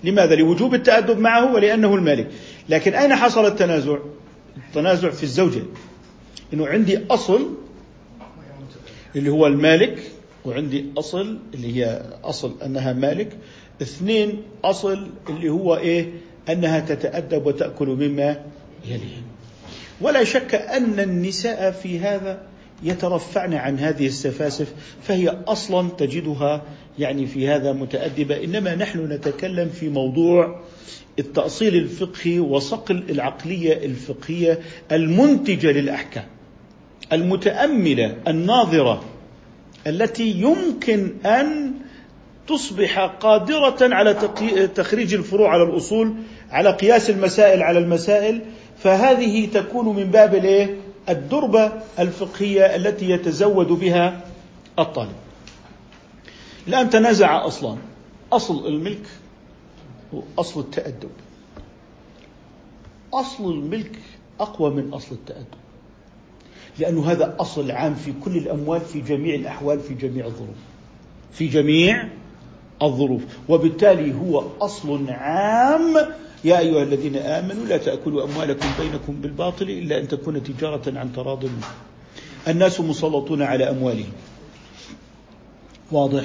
لماذا؟ 0.03 0.35
لوجوب 0.35 0.73
التأدب 0.73 1.19
معه 1.19 1.53
ولأنه 1.53 1.95
المالك. 1.95 2.27
لكن 2.69 2.93
أين 2.93 3.15
حصل 3.15 3.45
التنازع؟ 3.45 3.97
التنازع 4.57 5.09
في 5.09 5.23
الزوجة. 5.23 5.61
أنه 6.53 6.67
عندي 6.67 6.99
أصل 7.09 7.53
اللي 9.15 9.29
هو 9.29 9.47
المالك 9.47 9.99
وعندي 10.45 10.85
أصل 10.97 11.39
اللي 11.53 11.75
هي 11.75 12.03
أصل 12.23 12.55
أنها 12.65 12.93
مالك. 12.93 13.37
اثنين 13.81 14.41
أصل 14.63 15.07
اللي 15.29 15.49
هو 15.49 15.75
إيه؟ 15.75 16.09
أنها 16.49 16.79
تتأدب 16.79 17.45
وتأكل 17.45 17.87
مما 17.87 18.45
يليه. 18.85 19.21
ولا 20.01 20.23
شك 20.23 20.55
أن 20.55 20.99
النساء 20.99 21.71
في 21.71 21.99
هذا 21.99 22.50
يترفعن 22.83 23.53
عن 23.53 23.79
هذه 23.79 24.07
السفاسف 24.07 24.73
فهي 25.01 25.29
أصلا 25.47 25.89
تجدها 25.97 26.61
يعني 26.99 27.25
في 27.25 27.47
هذا 27.47 27.73
متأدبة. 27.73 28.43
إنما 28.43 28.75
نحن 28.75 28.99
نتكلم 29.11 29.69
في 29.69 29.89
موضوع 29.89 30.59
التأصيل 31.19 31.75
الفقهي 31.75 32.39
وصقل 32.39 33.03
العقلية 33.09 33.85
الفقهية 33.85 34.59
المنتجة 34.91 35.71
للأحكام 35.71 36.25
المتأملة 37.13 38.15
الناظرة 38.27 39.03
التي 39.87 40.31
يمكن 40.31 41.13
أن 41.25 41.71
تصبح 42.47 42.99
قادرة 42.99 43.77
على 43.81 44.13
تخريج 44.75 45.13
الفروع 45.13 45.49
على 45.53 45.63
الأصول 45.63 46.13
على 46.51 46.71
قياس 46.71 47.09
المسائل 47.09 47.61
على 47.63 47.79
المسائل. 47.79 48.41
فهذه 48.77 49.45
تكون 49.45 49.95
من 49.95 50.03
باب 50.03 50.35
الايه 50.35 50.75
الدربة 51.09 51.71
الفقهية 51.99 52.75
التي 52.75 53.09
يتزود 53.09 53.67
بها 53.67 54.21
الطالب. 54.79 55.15
الآن 56.67 56.89
تنازع 56.89 57.45
أصلا. 57.45 57.77
أصل 58.33 58.67
الملك 58.67 59.07
هو 60.13 60.21
أصل 60.39 60.59
التأدب. 60.59 61.09
أصل 63.13 63.51
الملك 63.51 63.99
أقوى 64.39 64.69
من 64.69 64.93
أصل 64.93 65.15
التأدب. 65.15 65.61
لأنه 66.79 67.11
هذا 67.11 67.35
أصل 67.39 67.71
عام 67.71 67.95
في 67.95 68.13
كل 68.25 68.37
الأموال 68.37 68.81
في 68.81 69.01
جميع 69.01 69.35
الأحوال 69.35 69.79
في 69.79 69.93
جميع 69.93 70.25
الظروف. 70.25 70.57
في 71.33 71.47
جميع 71.47 72.07
الظروف. 72.81 73.23
وبالتالي 73.49 74.13
هو 74.13 74.43
أصل 74.61 75.09
عام 75.09 75.97
يا 76.43 76.59
أيها 76.59 76.83
الذين 76.83 77.15
آمنوا 77.15 77.65
لا 77.65 77.77
تأكلوا 77.77 78.23
أموالكم 78.23 78.67
بينكم 78.79 79.21
بالباطل 79.21 79.69
إلا 79.69 79.99
أن 79.99 80.07
تكون 80.07 80.43
تجارة 80.43 80.99
عن 80.99 81.13
تراض. 81.13 81.43
الناس 82.47 82.79
مسلطون 82.79 83.41
على 83.41 83.69
أموالهم. 83.69 84.11
واضح؟ 85.91 86.23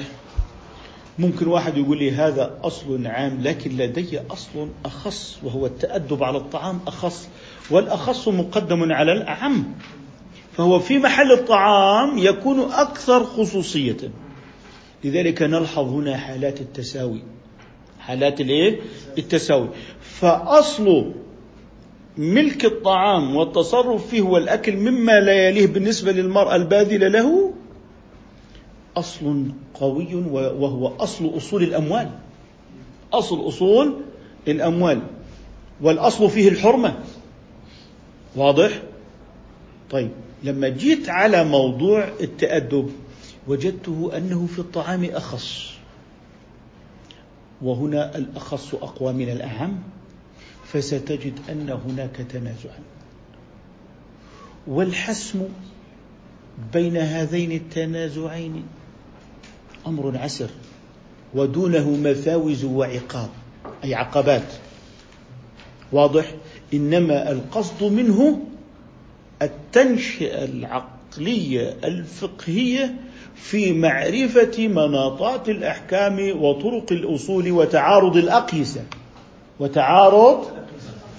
ممكن 1.19 1.47
واحد 1.47 1.77
يقول 1.77 1.97
لي 1.97 2.11
هذا 2.11 2.59
أصل 2.63 3.07
عام 3.07 3.41
لكن 3.41 3.77
لدي 3.77 4.19
أصل 4.19 4.69
أخص 4.85 5.37
وهو 5.43 5.65
التأدب 5.65 6.23
على 6.23 6.37
الطعام 6.37 6.79
أخص 6.87 7.27
والأخص 7.71 8.27
مقدم 8.27 8.91
على 8.91 9.11
الأعم 9.11 9.73
فهو 10.53 10.79
في 10.79 10.97
محل 10.97 11.31
الطعام 11.31 12.17
يكون 12.17 12.59
أكثر 12.59 13.23
خصوصية. 13.23 13.97
لذلك 15.03 15.41
نلحظ 15.41 15.87
هنا 15.87 16.17
حالات 16.17 16.61
التساوي. 16.61 17.21
حالات 17.99 18.41
الإيه؟ 18.41 18.79
التساوي. 19.17 19.69
فأصل 20.07 21.11
ملك 22.17 22.65
الطعام 22.65 23.35
والتصرف 23.35 24.07
فيه 24.07 24.21
والأكل 24.21 24.77
مما 24.77 25.19
لا 25.19 25.47
يليه 25.47 25.67
بالنسبة 25.67 26.11
للمرأة 26.11 26.55
الباذلة 26.55 27.07
له 27.07 27.53
أصل 28.97 29.45
قوي 29.73 30.15
وهو 30.33 30.87
أصل 30.87 31.37
أصول 31.37 31.63
الأموال. 31.63 32.09
أصل 33.13 33.47
أصول 33.47 34.01
الأموال. 34.47 35.01
والأصل 35.81 36.29
فيه 36.29 36.49
الحرمة. 36.49 36.99
واضح؟ 38.35 38.81
طيب 39.89 40.09
لما 40.43 40.69
جيت 40.69 41.09
على 41.09 41.43
موضوع 41.43 42.07
التأدب 42.21 42.89
وجدته 43.47 44.11
أنه 44.17 44.45
في 44.45 44.59
الطعام 44.59 45.03
أخص. 45.03 45.73
وهنا 47.61 48.17
الأخص 48.17 48.75
أقوى 48.75 49.13
من 49.13 49.29
الأهم. 49.29 49.79
فستجد 50.73 51.33
أن 51.49 51.69
هناك 51.69 52.15
تنازعا. 52.15 52.79
والحسم 54.67 55.43
بين 56.73 56.97
هذين 56.97 57.51
التنازعين 57.51 58.63
أمر 59.87 60.17
عسر 60.17 60.49
ودونه 61.33 61.89
مفاوز 61.89 62.63
وعقاب 62.63 63.29
أي 63.83 63.95
عقبات. 63.95 64.53
واضح؟ 65.91 66.33
إنما 66.73 67.31
القصد 67.31 67.83
منه 67.83 68.39
التنشئة 69.41 70.45
العقلية 70.45 71.77
الفقهية 71.83 72.95
في 73.35 73.73
معرفة 73.73 74.67
مناطات 74.67 75.49
الأحكام 75.49 76.41
وطرق 76.41 76.91
الأصول 76.91 77.51
وتعارض 77.51 78.17
الأقيسة. 78.17 78.83
وتعارض 79.59 80.56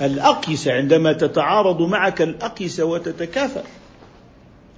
الأقيسة 0.03 0.73
عندما 0.73 1.13
تتعارض 1.13 1.83
معك 1.83 2.23
الأقيسة 2.23 2.85
وتتكافأ 2.85 3.63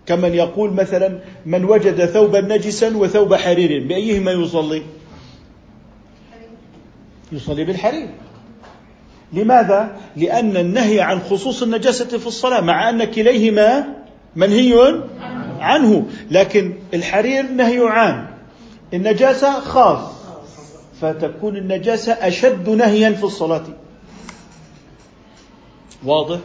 كمن 0.06 0.34
يقول 0.34 0.72
مثلا 0.72 1.18
من 1.46 1.64
وجد 1.64 2.04
ثوبا 2.04 2.40
نجسا 2.40 2.96
وثوب 2.96 3.34
حرير 3.34 3.86
بأيهما 3.86 4.32
يصلي؟ 4.32 4.82
يصلي 7.32 7.64
بالحرير. 7.64 8.08
لماذا؟ 9.32 9.96
لأن 10.16 10.56
النهي 10.56 11.00
عن 11.00 11.20
خصوص 11.20 11.62
النجاسة 11.62 12.18
في 12.18 12.26
الصلاة 12.26 12.60
مع 12.60 12.88
أن 12.88 13.04
كليهما 13.04 13.84
منهي 14.36 15.02
عنه. 15.60 16.06
لكن 16.30 16.74
الحرير 16.94 17.42
نهي 17.42 17.78
عام 17.78 18.30
النجاسة 18.94 19.60
خاص 19.60 20.12
فتكون 21.00 21.56
النجاسة 21.56 22.12
أشد 22.12 22.68
نهيا 22.68 23.10
في 23.10 23.24
الصلاة. 23.24 23.64
واضح؟ 26.04 26.38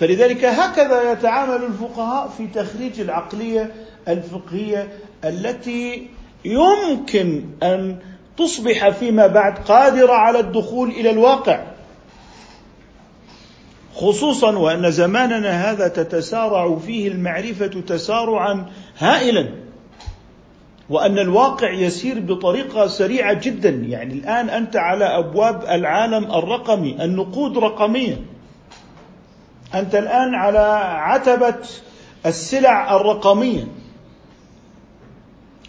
فلذلك 0.00 0.44
هكذا 0.44 1.12
يتعامل 1.12 1.64
الفقهاء 1.64 2.28
في 2.28 2.46
تخريج 2.46 3.00
العقلية 3.00 3.74
الفقهية 4.08 4.88
التي 5.24 6.06
يمكن 6.44 7.44
أن 7.62 7.98
تصبح 8.36 8.88
فيما 8.88 9.26
بعد 9.26 9.58
قادرة 9.58 10.12
على 10.12 10.40
الدخول 10.40 10.90
إلى 10.90 11.10
الواقع. 11.10 11.64
خصوصا 13.94 14.56
وأن 14.58 14.90
زماننا 14.90 15.70
هذا 15.70 15.88
تتسارع 15.88 16.76
فيه 16.76 17.08
المعرفة 17.08 17.66
تسارعا 17.66 18.66
هائلا. 18.98 19.48
وأن 20.90 21.18
الواقع 21.18 21.70
يسير 21.70 22.20
بطريقة 22.20 22.86
سريعة 22.86 23.40
جدا. 23.42 23.70
يعني 23.70 24.14
الآن 24.14 24.48
أنت 24.48 24.76
على 24.76 25.04
أبواب 25.04 25.62
العالم 25.62 26.24
الرقمي 26.24 27.04
النقود 27.04 27.58
رقمية. 27.58 28.16
أنت 29.74 29.94
الآن 29.94 30.34
على 30.34 30.58
عتبة 30.98 31.54
السلع 32.26 32.96
الرقمية. 32.96 33.68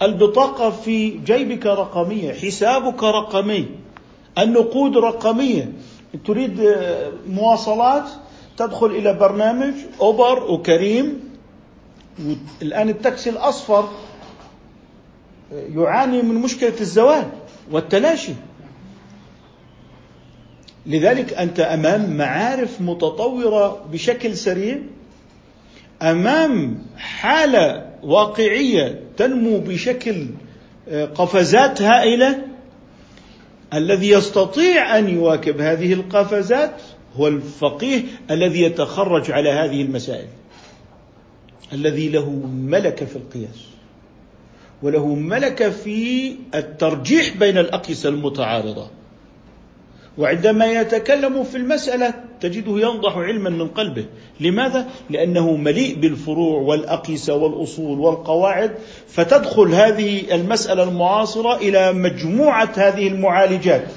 البطاقة 0.02 0.70
في 0.70 1.10
جيبك 1.10 1.66
رقمية 1.66 2.34
حسابك 2.34 3.04
رقمي 3.04 3.68
النقود 4.38 4.98
رقمية. 4.98 5.72
تريد 6.26 6.76
مواصلات؟ 7.28 8.10
تدخل 8.58 8.86
إلى 8.86 9.14
برنامج 9.14 9.74
أوبر 10.02 10.44
وكريم. 10.52 11.30
الآن 12.62 12.90
التاكسي 12.90 13.30
الأصفر 13.30 13.90
يعاني 15.52 16.22
من 16.22 16.36
مشكلة 16.36 16.74
الزواج 16.82 17.26
والتلاشي. 17.72 18.34
لذلك 20.86 21.34
أنت 21.34 21.60
أمام 21.60 22.18
معارف 22.18 22.82
متطورة 22.82 23.86
بشكل 23.92 24.38
سريع 24.38 24.78
أمام 26.02 26.86
حالة 26.98 27.90
واقعية 28.04 29.04
تنمو 29.18 29.60
بشكل 29.60 30.28
قفزات 31.16 31.82
هائلة 31.82 32.46
الذي 33.74 34.10
يستطيع 34.10 35.00
أن 35.00 35.10
يواكب 35.10 35.62
هذه 35.62 35.94
القفزات 35.94 36.82
هو 37.16 37.28
الفقيه 37.28 38.02
الذي 38.32 38.62
يتخرج 38.62 39.32
على 39.32 39.50
هذه 39.50 39.82
المسائل 39.82 40.28
الذي 41.74 42.10
له 42.10 42.30
ملكه 42.54 43.06
في 43.06 43.16
القياس 43.16 43.66
وله 44.84 45.06
ملكه 45.06 45.70
في 45.70 46.36
الترجيح 46.56 47.38
بين 47.38 47.58
الأقيسة 47.58 48.10
المتعارضة. 48.10 48.90
وعندما 50.20 50.66
يتكلم 50.66 51.44
في 51.44 51.58
المسألة 51.58 52.14
تجده 52.42 52.72
ينضح 52.72 53.18
علما 53.18 53.50
من 53.50 53.68
قلبه. 53.68 54.06
لماذا؟ 54.40 54.88
لأنه 55.10 55.56
مليء 55.56 55.96
بالفروع 55.96 56.62
والاقيسه 56.62 57.36
والأصول 57.36 58.00
والقواعد 58.00 58.72
فتدخل 59.08 59.74
هذه 59.74 60.36
المسألة 60.36 60.84
المعاصرة 60.84 61.56
إلى 61.56 61.94
مجموعة 61.94 62.72
هذه 62.76 63.08
المعالجات. 63.08 63.88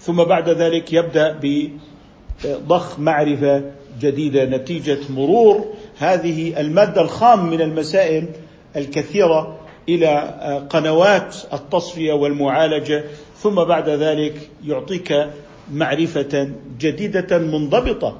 ثم 0.00 0.24
بعد 0.24 0.48
ذلك 0.48 0.92
يبدأ 0.92 1.40
بضخ 1.42 2.98
معرفة 2.98 3.62
جديدة 4.00 4.44
نتيجة 4.44 4.98
مرور 5.10 5.64
هذه 5.98 6.60
المادة 6.60 7.00
الخام 7.00 7.50
من 7.50 7.60
المسائل 7.60 8.28
الكثيرة 8.76 9.63
إلى 9.88 10.34
قنوات 10.70 11.36
التصفية 11.52 12.12
والمعالجة 12.12 13.04
ثم 13.36 13.64
بعد 13.64 13.88
ذلك 13.88 14.50
يعطيك 14.66 15.26
معرفة 15.72 16.50
جديدة 16.78 17.38
منضبطة 17.38 18.18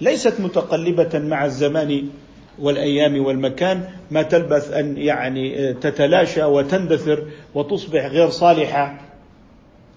ليست 0.00 0.40
متقلبة 0.40 1.18
مع 1.18 1.44
الزمان 1.44 2.08
والأيام 2.58 3.24
والمكان 3.24 3.90
ما 4.10 4.22
تلبث 4.22 4.72
أن 4.72 4.96
يعني 4.96 5.74
تتلاشى 5.74 6.44
وتندثر 6.44 7.24
وتصبح 7.54 8.06
غير 8.06 8.30
صالحة 8.30 9.00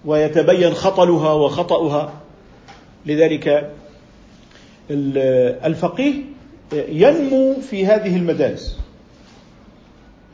ويتبين 0.04 0.74
خطلها 0.74 1.32
وخطأها. 1.32 2.12
لذلك 3.06 3.70
الفقيه 5.64 6.12
ينمو 6.72 7.54
في 7.70 7.86
هذه 7.86 8.16
المدارس. 8.16 8.81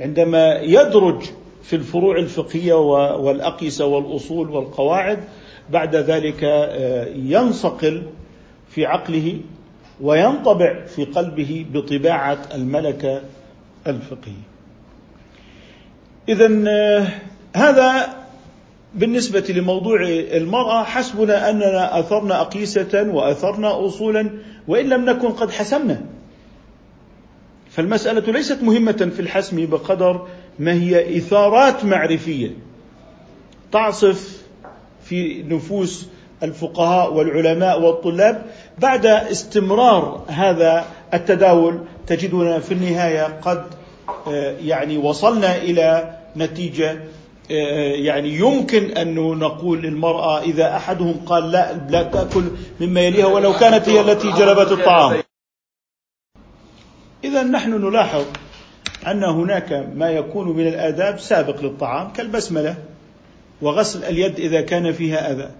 عندما 0.01 0.61
يدرج 0.61 1.22
في 1.62 1.76
الفروع 1.76 2.18
الفقهية 2.18 2.74
والأقيسة 3.14 3.86
والأصول 3.86 4.51
والقواعد 4.51 5.18
بعد 5.70 5.96
ذلك 5.96 6.44
آه، 6.44 7.09
ينصقل 7.14 8.03
في 8.70 8.86
عقله 8.86 9.40
وينطبع 10.01 10.84
في 10.84 11.05
قلبه 11.05 11.66
بطباعة 11.72 12.38
الملكة 12.55 13.22
الفقهية. 13.86 14.49
اذا 16.28 16.64
آه، 16.68 17.09
هذا 17.57 18.18
بالنسبة 18.94 19.44
لموضوع 19.49 20.03
المرأة 20.09 20.84
حسبنا 20.84 21.51
أننا 21.51 21.99
أثرنا 21.99 22.40
أقيسة 22.40 23.09
وأثرنا 23.12 23.86
اصولا 23.86 24.30
وإن 24.68 24.88
لم 24.88 25.05
نكن 25.05 25.28
قد 25.28 25.51
حسمنا. 25.51 26.01
فالمسألة 27.78 28.32
ليست 28.32 28.62
مهمة 28.62 29.10
في 29.16 29.20
الحسم 29.20 29.66
بقدر 29.66 30.26
ما 30.58 30.72
هي 30.72 31.18
إثارات 31.18 31.84
معرفية 31.84 32.50
تعصف 33.72 34.42
في 35.04 35.42
نفوس 35.42 36.06
الفقهاء 36.42 37.14
والعلماء 37.14 37.80
والطلاب 37.80 38.42
بعد 38.78 39.06
استمرار 39.06 40.24
هذا 40.28 40.84
التداول 41.14 41.78
تجدنا 42.06 42.58
في 42.58 42.74
النهاية 42.74 43.38
قد 43.42 43.64
آه، 44.28 44.56
يعني 44.64 44.98
وصلنا 44.98 45.56
إلى 45.56 46.16
نتيجة 46.36 46.90
آه، 47.50 47.94
يعني 47.94 48.28
يمكن 48.28 48.96
أن 48.96 49.14
نقول 49.14 49.82
للمرأة 49.82 50.42
إذا 50.42 50.76
أحدهم 50.76 51.14
قال 51.26 51.50
لا 51.50 51.72
لا 51.90 52.02
تأكل 52.02 52.44
مما 52.80 53.00
يليها 53.00 53.26
ولو 53.26 53.52
كانت 53.52 53.88
هي 53.88 54.00
التي 54.00 54.32
جلبت 54.32 54.72
الطعام. 54.72 55.27
اذا 57.24 57.42
نحن 57.42 57.70
نلاحظ 57.70 58.24
أن 59.06 59.24
هناك 59.24 59.86
ما 59.94 60.10
يكون 60.10 60.56
من 60.56 60.66
الآداب 60.66 61.18
سابق 61.18 61.62
للطعام 61.62 62.12
كالبسملة 62.12 62.74
وغسل 63.62 64.04
اليد 64.04 64.40
إذا 64.40 64.60
كان 64.60 64.92
فيها 64.92 65.32
أذى. 65.32 65.50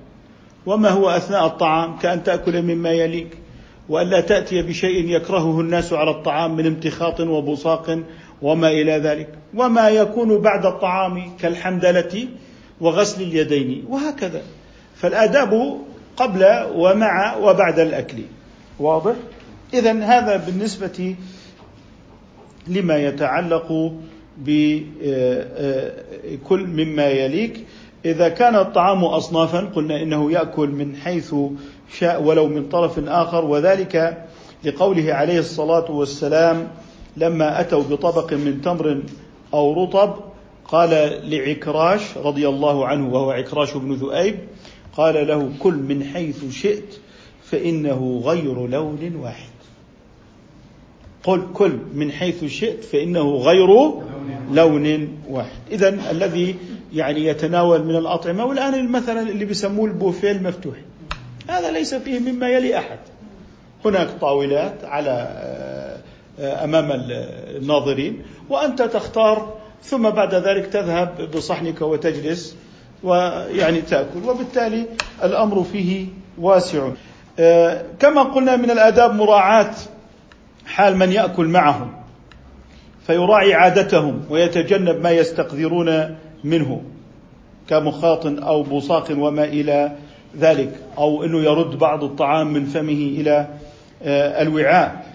وما 0.66 0.88
هو 0.88 1.11
أثناء 1.11 1.46
الطعام؟ 1.46 1.98
كأن 1.98 2.24
تأكل 2.24 2.62
مما 2.62 2.90
يليك. 2.90 3.38
والا 3.88 4.20
تأتي 4.20 4.62
بشيء 4.62 5.09
يكرهه 5.09 5.61
الناس 5.61 5.92
على 5.92 6.11
الطعام 6.11 6.56
من 6.56 6.66
امتخاط 6.66 7.20
وبصاق 7.20 7.98
وما 8.42 8.68
إلى 8.68 8.92
ذلك. 8.92 9.28
وما 9.54 9.88
يكون 9.88 10.38
بعد 10.38 10.66
الطعام 10.66 11.36
كالحمدله 11.36 12.28
وغسل 12.80 13.22
اليدين. 13.22 13.84
وهكذا. 13.88 14.42
فالآداب 14.96 15.78
قبل 16.16 16.66
ومع 16.74 17.36
وبعد 17.36 17.78
الأكل. 17.78 18.18
واضح؟ 18.80 19.14
اذا 19.74 19.92
هذا 19.92 20.36
بالنسبة 20.36 21.14
لما 22.68 22.96
يتعلق 22.96 23.92
بكل 24.38 25.06
مما 26.66 27.06
يليك. 27.06 27.64
إذا 28.04 28.28
كان 28.28 28.54
الطعام 28.56 29.04
أصنافا 29.04 29.60
قلنا 29.60 30.02
إنه 30.02 30.32
يأكل 30.32 30.68
من 30.68 30.96
حيث 30.96 31.34
شاء 31.98 32.22
ولو 32.22 32.48
من 32.48 32.68
طرف 32.68 33.08
آخر. 33.08 33.44
وذلك 33.44 34.24
لقوله 34.64 35.14
عليه 35.14 35.38
الصلاة 35.38 35.90
والسلام 35.90 36.68
لما 37.16 37.60
أتوا 37.60 37.82
بطبق 37.82 38.32
من 38.32 38.62
تمر 38.62 39.02
أو 39.54 39.84
رطب 39.84 40.14
قال 40.64 41.20
لعكراش 41.30 42.16
رضي 42.16 42.48
الله 42.48 42.86
عنه 42.86 43.14
وهو 43.14 43.30
عكراش 43.30 43.76
بن 43.76 43.92
ذؤيب 43.92 44.34
قال 44.96 45.26
له 45.26 45.50
كل 45.58 45.74
من 45.74 46.04
حيث 46.04 46.50
شئت 46.50 46.98
فإنه 47.42 48.22
غير 48.24 48.66
لون 48.66 49.16
واحد. 49.16 49.57
قل 51.29 51.43
كل 51.55 51.79
من 51.95 52.12
حيث 52.12 52.45
شئت 52.45 52.85
فإنه 52.85 53.37
غير 53.37 53.66
لون 54.53 55.09
واحد. 55.29 55.59
إذا 55.70 56.11
الذي 56.11 56.57
يعني 56.95 57.26
يتناول 57.26 57.85
من 57.85 57.97
الأطعمة 57.97 58.45
والآن 58.45 58.89
مثلا 58.89 59.20
اللي 59.20 59.45
بيسموه 59.45 59.87
البوفيه 59.87 60.31
المفتوح. 60.31 60.74
هذا 61.49 61.70
ليس 61.70 61.95
فيه 61.95 62.18
مما 62.18 62.49
يلي 62.49 62.79
أحد. 62.79 62.99
هناك 63.85 64.09
طاولات 64.20 64.85
على 64.85 65.29
آه، 66.41 66.64
أمام 66.64 66.89
الناظرين 66.93 68.22
وأنت 68.49 68.83
تختار 68.83 69.57
ثم 69.83 70.11
بعد 70.11 70.35
ذلك 70.35 70.66
تذهب 70.66 71.31
بصحنك 71.37 71.83
وتجلس 71.83 72.57
ويعني 73.03 73.81
تأكل. 73.81 74.29
وبالتالي 74.29 74.87
الأمر 75.24 75.64
فيه 75.72 76.07
واسع. 76.39 76.91
آه، 77.39 77.85
كما 78.01 78.22
قلنا 78.22 78.57
من 78.57 78.70
الآداب 78.70 79.14
مراعاة 79.14 79.74
حال 80.68 80.96
من 80.96 81.12
يأكل 81.12 81.46
معهم 81.46 81.92
فيراعي 83.06 83.54
عادتهم 83.54 84.24
ويتجنب 84.30 85.00
ما 85.02 85.10
يستقذرون 85.10 86.16
منه 86.44 86.82
كمخاط 87.68 88.26
أو 88.26 88.62
بصاق 88.62 89.06
وما 89.10 89.44
إلى 89.44 89.96
ذلك 90.38 90.80
أو 90.98 91.24
إنه 91.24 91.38
يرد 91.38 91.78
بعض 91.78 92.04
الطعام 92.04 92.52
من 92.52 92.64
فمه 92.64 92.92
إلى 93.20 93.48
آه، 94.02 94.42
الوعاء. 94.42 95.06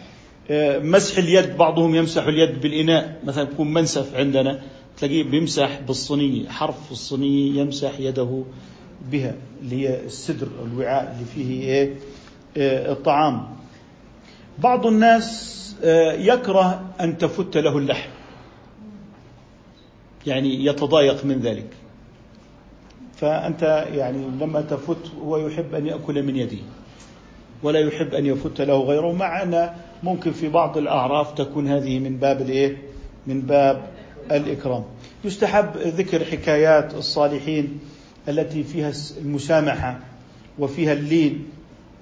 آه، 0.51 0.79
مسح 0.79 1.17
اليد 1.17 1.57
بعضهم 1.57 1.95
يمسح 1.95 2.27
اليد 2.27 2.61
بالإناء 2.61 3.19
مثلا 3.23 3.43
يكون 3.43 3.73
منسف 3.73 4.15
عندنا 4.15 4.59
تلاقيه 4.97 5.23
بيمسح 5.23 5.79
بالصينية 5.87 6.49
حرف 6.49 6.91
الصينية 6.91 7.61
يمسح 7.61 7.99
يده 7.99 8.43
بها 9.11 9.35
اللي 9.61 9.89
هي 9.89 10.05
السدر 10.05 10.47
الوعاء 10.65 11.11
اللي 11.13 11.25
فيه 11.35 11.61
إيه؟ 11.63 11.93
آه، 12.57 12.91
الطعام. 12.91 13.62
بعض 14.59 14.85
الناس 14.87 15.53
آه، 15.83 16.13
يكره 16.13 16.81
أن 17.01 17.17
تفت 17.17 17.57
له 17.57 17.77
اللحم. 17.77 18.09
يعني 20.27 20.65
يتضايق 20.65 21.25
من 21.25 21.39
ذلك. 21.39 21.67
فأنت 23.15 23.87
يعني 23.93 24.17
لما 24.41 24.61
تفت 24.61 25.11
هو 25.23 25.47
يحب 25.47 25.75
أن 25.75 25.87
يأكل 25.87 26.23
من 26.23 26.35
يده 26.35 26.57
ولا 27.63 27.79
يحب 27.79 28.13
أن 28.13 28.25
يفت 28.25 28.61
له 28.61 28.83
غيره 28.83 29.11
مع 29.11 29.43
أن 29.43 29.69
ممكن 30.03 30.31
في 30.31 30.49
بعض 30.49 30.77
الأعراف 30.77 31.33
تكون 31.33 31.67
هذه 31.67 31.99
من 31.99 32.17
باب 32.17 32.41
الإيه؟ 32.41 32.77
من 33.27 33.41
باب 33.41 33.81
الإكرام. 34.31 34.83
يستحب 35.25 35.77
ذكر 35.77 36.25
حكايات 36.25 36.93
الصالحين 36.93 37.79
التي 38.29 38.63
فيها 38.63 38.91
المسامحة 39.21 39.99
وفيها 40.59 40.93
اللين. 40.93 41.45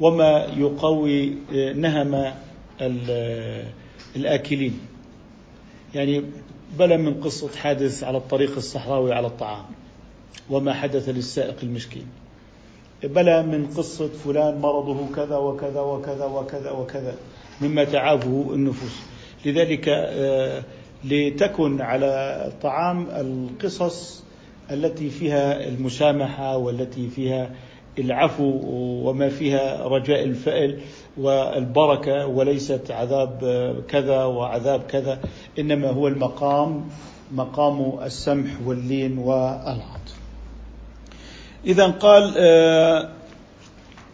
وما 0.01 0.47
يقوي 0.57 1.35
نهم 1.75 2.33
الآكلين. 4.15 4.79
يعني 5.95 6.23
بلا 6.79 6.97
من 6.97 7.13
قصة 7.13 7.49
حادث 7.57 8.03
على 8.03 8.17
الطريق 8.17 8.55
الصحراوي 8.55 9.13
على 9.13 9.27
الطعام 9.27 9.65
وما 10.49 10.73
حدث 10.73 11.09
للسائق 11.09 11.55
المسكين 11.63 12.05
بلى 13.03 13.43
من 13.43 13.67
قصة 13.77 14.07
فلان 14.07 14.61
مرضه 14.61 15.15
كذا 15.15 15.37
وكذا 15.37 15.79
وكذا 15.79 16.25
وكذا 16.25 16.71
وكذا 16.71 17.15
مما 17.61 17.83
تعافه 17.83 18.49
النفوس. 18.53 18.99
لذلك 19.45 19.89
آه، 19.89 20.63
لتكن 21.03 21.81
على 21.81 22.43
الطعام 22.47 23.07
القصص 23.09 24.23
التي 24.71 25.09
فيها 25.09 25.67
المسامحة 25.67 26.57
والتي 26.57 27.09
فيها 27.09 27.49
العفو 27.99 28.59
وما 29.09 29.29
فيها 29.29 29.87
رجاء 29.87 30.23
الفأل 30.23 30.79
والبركة 31.17 32.27
وليست 32.27 32.91
عذاب 32.91 33.75
كذا 33.87 34.23
وعذاب 34.23 34.81
كذا 34.81 35.19
إنما 35.59 35.89
هو 35.89 36.07
المقام 36.07 36.89
مقام 37.31 37.99
السمح 38.03 38.51
واللين 38.65 39.17
والعطف. 39.17 40.15
إذا 41.65 41.87
قال 41.87 42.33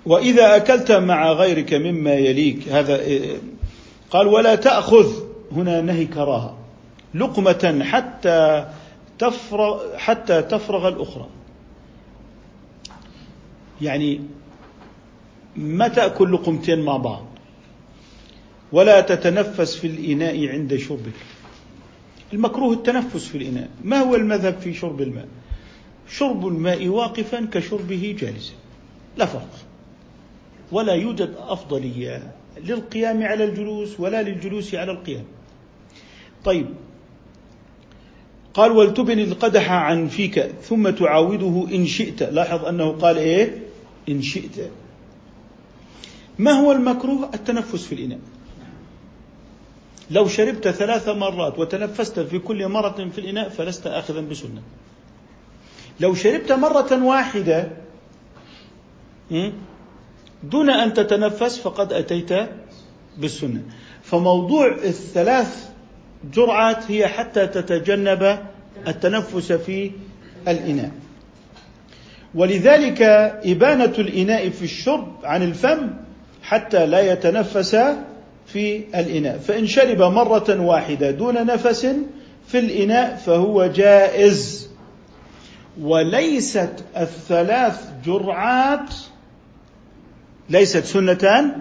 وإذا 0.06 0.56
أكلت 0.56 0.92
مع 0.92 1.32
غيرك 1.32 1.74
مما 1.74 2.14
يليك 2.14 2.70
هذا 2.70 3.02
قال 4.12 4.28
ولا 4.28 4.56
تأخذ 4.56 5.14
هنا 5.52 5.82
نهي 5.82 6.06
كراهة 6.06 6.58
لقمة 7.14 7.80
حتى 7.84 8.66
تفرغ 9.20 9.98
حتى 9.98 10.42
تفرغ 10.42 10.88
الأخرى. 10.88 11.26
يعني 13.82 14.22
ما 15.56 15.88
تأكل 15.88 16.34
لقمتين 16.34 16.82
مع 16.82 16.98
بعض؟ 16.98 17.26
ولا 18.72 19.02
تتنفس 19.02 19.76
في 19.76 19.88
الإناء 19.88 20.48
عند 20.48 20.76
شربك 20.76 21.14
المكروه 22.34 22.74
التنفس 22.74 23.26
في 23.26 23.38
الإناء. 23.38 23.70
ما 23.84 23.98
هو 23.98 24.16
المذهب 24.16 24.60
في 24.60 24.74
شرب 24.74 25.02
الماء؟ 25.02 25.28
شرب 26.10 26.48
الماء 26.48 26.88
واقفا 26.88 27.48
كشربه 27.52 28.16
جالسا. 28.20 28.54
لا 29.18 29.26
فرق. 29.26 29.50
ولا 30.72 30.94
يوجد 30.94 31.34
أفضلية 31.38 32.32
للقيام 32.64 33.24
على 33.24 33.44
الجلوس 33.44 34.00
ولا 34.00 34.24
للجلوس 34.24 34.76
على 34.76 34.92
القيام. 34.92 35.24
طيب. 36.46 36.66
قال 38.54 38.72
ولتبن 38.72 39.20
القدح 39.20 39.72
عن 39.72 40.08
فيك 40.08 40.40
ثم 40.40 40.90
تعاوده 40.90 41.68
إن 41.76 41.86
شئت. 41.86 42.24
لاحظ 42.24 42.66
أنه 42.66 42.92
قال 42.92 43.18
إيه؟ 43.18 43.67
إن 44.10 44.22
شئت. 44.22 44.72
ما 46.40 46.52
هو 46.52 46.72
المكروه؟ 46.72 47.30
التنفس 47.34 47.86
في 47.86 47.96
الإناء. 47.96 48.20
لو 50.12 50.28
شربت 50.28 50.68
ثلاث 50.68 51.10
مرات 51.10 51.60
وتنفست 51.60 52.20
في 52.20 52.40
كل 52.40 52.68
مرة 52.68 53.10
في 53.12 53.18
الإناء 53.18 53.50
فلست 53.50 53.88
آخذا 53.88 54.22
بسنة. 54.22 54.62
لو 56.00 56.14
شربت 56.16 56.52
مرة 56.52 57.04
واحدة 57.04 57.72
دون 60.44 60.70
أن 60.70 60.94
تتنفس 60.94 61.60
فقد 61.60 61.94
أتيت 61.94 62.50
بالسنة. 63.18 63.64
فموضوع 64.04 64.68
الثلاث 64.68 65.70
جرعات 66.34 66.92
هي 66.92 67.08
حتى 67.08 67.48
تتجنب 67.48 68.40
التنفس 68.88 69.52
في 69.52 69.92
الإناء. 70.48 70.92
ولذلك 72.36 73.02
إبانة 73.46 73.94
الإناء 73.98 74.50
في 74.50 74.64
الشرب 74.64 75.08
عن 75.24 75.44
الفم 75.44 75.90
حتى 76.44 76.86
لا 76.86 77.12
يتنفس 77.12 77.76
في 78.48 78.84
الإناء. 78.96 79.38
فإن 79.38 79.68
شرب 79.68 80.02
مرة 80.02 80.62
واحدة 80.62 81.12
دون 81.12 81.46
نفس 81.46 81.88
في 82.48 82.60
الإناء 82.60 83.16
فهو 83.16 83.66
جائز. 83.66 84.70
وليست 85.82 86.74
الثلاث 86.98 87.90
جرعات 88.06 88.94
ليست 90.50 90.86
سنتان 90.86 91.56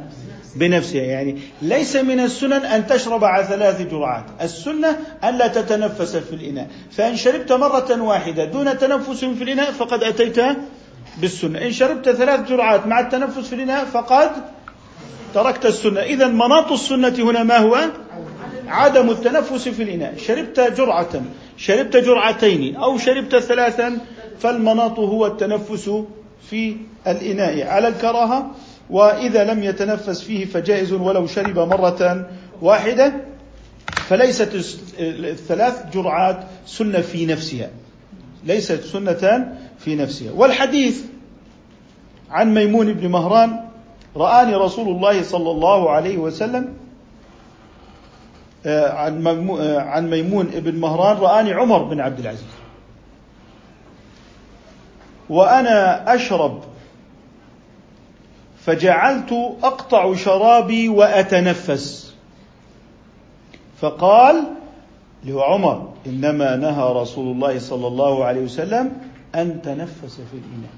بنفسها 0.55 1.03
يعني 1.03 1.39
ليس 1.63 1.97
من 1.97 2.21
السنن 2.21 2.53
أن 2.53 2.87
تشرب 2.87 3.25
على 3.25 3.45
ثلاث 3.45 3.83
جرعات. 3.83 4.25
السنة 4.43 4.99
أن 5.25 5.39
لا 5.39 5.47
تتنفس 5.47 6.17
في 6.17 6.33
الإناء. 6.33 6.69
فإن 6.91 7.17
شربت 7.17 7.53
مرة 7.53 8.03
واحدة 8.03 8.45
دون 8.45 8.79
تنفس 8.79 9.25
في 9.25 9.45
الإناء 9.45 9.73
فقد 9.73 10.03
أتيت 10.03 10.37
بالسنة. 11.21 11.59
إن 11.59 11.73
شربت 11.73 12.11
ثلاث 12.11 12.49
جرعات 12.49 12.87
مع 12.87 13.01
التنفس 13.01 13.49
في 13.49 13.55
الإناء 13.55 13.85
فقد 13.85 14.31
تركت 15.35 15.67
السنة. 15.67 16.01
إذا 16.01 16.27
مناط 16.27 16.73
السنة 16.73 17.15
هنا 17.19 17.43
ما 17.43 17.59
هو؟ 17.59 17.79
عدم 18.69 19.11
التنفس 19.11 19.69
في 19.69 19.83
الإناء. 19.83 20.15
شربت 20.27 20.61
جرعة. 20.61 21.23
شربت 21.57 21.97
جرعتين 21.97 22.77
أو 22.77 22.99
شربت 22.99 23.37
ثلاثا 23.37 23.99
فالمناط 24.39 24.99
هو 24.99 25.27
التنفس 25.27 25.91
في 26.51 26.77
الإناء. 27.07 27.67
على 27.67 27.89
الكراهة 27.89 28.51
وإذا 28.91 29.45
لم 29.45 29.63
يتنفس 29.63 30.23
فيه 30.23 30.45
فجائز 30.45 30.93
ولو 30.93 31.27
شرب 31.27 31.59
مرة 31.59 32.27
واحدة 32.63 33.13
فليست 33.93 34.55
الثلاث 34.99 35.93
جرعات 35.93 36.45
سنة 36.67 37.01
في 37.01 37.27
نفسها. 37.27 37.71
ليست 38.45 38.81
سنة 38.81 39.55
في 39.79 39.95
نفسها. 39.95 40.33
والحديث 40.33 41.03
عن 42.31 42.55
ميمون 42.55 42.93
بن 42.93 43.09
مهران 43.09 43.61
رآني 44.17 44.55
رسول 44.55 44.89
الله 44.89 45.23
صلى 45.23 45.51
الله 45.51 45.91
عليه 45.91 46.17
وسلم 46.17 46.75
آه، 48.67 48.93
عن 48.93 49.27
آه، 49.27 49.81
عن 49.81 50.11
ميمون 50.11 50.47
بن 50.47 50.75
مهران 50.75 51.17
رآني 51.17 51.53
عمر 51.53 51.83
بن 51.83 52.01
عبد 52.01 52.19
العزيز. 52.19 52.45
وأنا 55.29 56.15
أشرب 56.15 56.63
فجعلت 58.67 59.33
أقطع 59.63 60.15
شرابي 60.15 60.89
وأتنفس. 60.89 62.15
فقال 63.81 64.45
له 65.25 65.45
عمر 65.45 65.93
إنما 66.07 66.57
نهى 66.57 66.93
رسول 66.93 67.33
الله 67.33 67.59
صلى 67.59 67.87
الله 67.87 68.25
عليه 68.25 68.41
وسلم 68.41 68.93
أن 69.35 69.63
تنفس 69.63 70.15
في 70.15 70.33
الاناء 70.33 70.77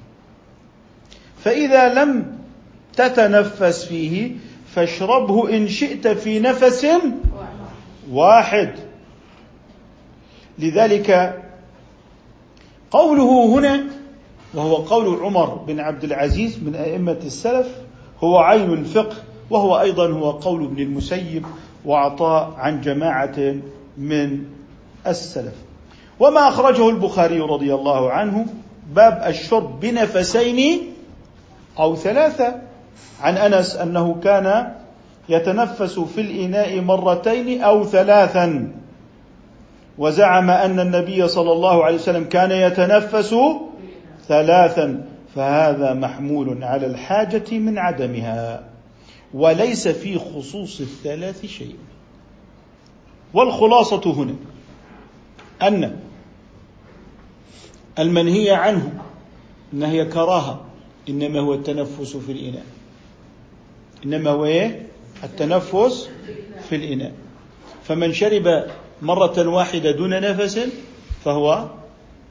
فإذا 1.45 1.95
لم 1.95 2.39
تتنفس 2.97 3.85
فيه 3.85 4.37
فاشربه 4.75 5.57
إن 5.57 5.69
شئت 5.69 6.09
في 6.09 6.41
نفس 6.41 6.87
واحد. 8.11 8.75
لذلك 10.59 11.43
قوله 12.91 13.47
هنا 13.47 13.98
وهو 14.55 14.77
قول 14.77 15.23
عمر 15.23 15.55
بن 15.55 15.81
عبد 15.81 16.05
العزيز 16.05 16.59
من 16.63 16.75
أئمة 16.75 17.19
السلف 17.25 17.67
هو 18.25 18.39
عين 18.39 18.73
الفقه 18.73 19.17
وهو 19.51 19.81
أيضا 19.81 20.09
هو 20.09 20.31
قول 20.31 20.65
ابن 20.65 20.83
المسيب 20.83 21.47
وعطاء 21.85 22.53
عن 22.57 22.81
جماعة 22.81 23.55
من 23.99 24.45
السلف. 25.07 25.55
وما 26.21 26.49
أخرجه 26.49 26.89
البخاري 26.89 27.41
رضي 27.41 27.75
الله 27.75 28.11
عنه 28.11 28.47
باب 28.95 29.25
الشرب 29.27 29.81
بنفسين 29.81 30.87
أو 31.79 31.97
ثلاثة 31.97 32.55
عن 33.21 33.37
أنس 33.37 33.77
أنه 33.77 34.17
كان 34.25 34.73
يتنفس 35.29 35.99
في 35.99 36.21
الإناء 36.21 36.81
مرتين 36.81 37.63
أو 37.63 37.85
ثلاثا. 37.85 38.73
وزعم 39.99 40.51
أن 40.51 40.81
النبي 40.81 41.29
صلى 41.29 41.53
الله 41.53 41.85
عليه 41.85 41.95
وسلم 41.95 42.25
كان 42.25 42.51
يتنفس 42.51 43.35
ثلاثا 44.29 45.09
فهذا 45.35 45.95
محمول 45.95 46.65
على 46.65 46.87
الحاجة 46.87 47.59
من 47.59 47.79
عدمها. 47.79 48.69
وليس 49.35 49.89
في 49.89 50.19
خصوص 50.19 50.81
الثلاث 50.81 51.47
شيء. 51.47 51.77
والخلاصة 53.35 54.13
هنا 54.13 54.35
أن 55.63 55.97
المنهي 57.99 58.51
عنه 58.51 58.93
نهي 59.73 60.05
كراهة 60.05 60.65
إنما 61.09 61.41
هو 61.41 61.55
التنفس 61.55 62.17
في 62.17 62.33
الإناء. 62.33 62.65
إنما 64.05 64.31
هو 64.31 64.45
إيه؟ 64.45 64.87
التنفس 65.25 66.09
في 66.69 66.77
الإناء. 66.77 67.13
فمن 67.85 68.13
شرب 68.13 68.65
مرة 69.03 69.49
واحدة 69.49 69.91
دون 69.91 70.21
نفس 70.21 70.61
فهو 71.25 71.69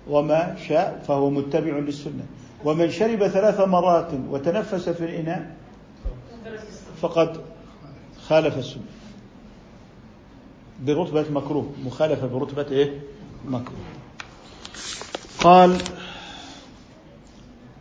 وما 0.10 0.56
شاء 0.68 1.04
فهو 1.08 1.30
متبع 1.30 1.78
للسنة. 1.78 2.26
ومن 2.66 2.92
شرب 2.92 3.28
ثلاث 3.28 3.60
مرات 3.60 4.12
وتنفس 4.30 4.90
في 4.90 5.06
الإناء 5.06 5.56
فقد 7.02 7.38
خالف 8.28 8.58
السنة. 8.58 8.84
برتبة 10.86 11.26
مكروه. 11.32 11.72
مخالفة 11.86 12.28
برتبة 12.28 12.66
إيه؟ 12.72 13.00
مكروه. 13.46 13.80
قال 15.40 15.78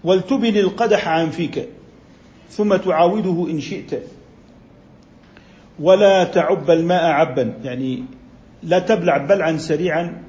ولتبن 0.05 0.57
القدح 0.57 1.09
عن 1.09 1.31
فيك 1.31 1.69
ثم 2.51 2.77
تعاوده 2.77 3.51
إن 3.51 3.61
شئت. 3.61 4.03
ولا 5.81 6.25
تعب 6.25 6.71
الماء 6.71 7.05
عبا. 7.05 7.55
يعني 7.65 8.05
لا 8.63 8.79
تبلع 8.79 9.17
بلعا 9.17 9.57
سريعا 9.57 10.26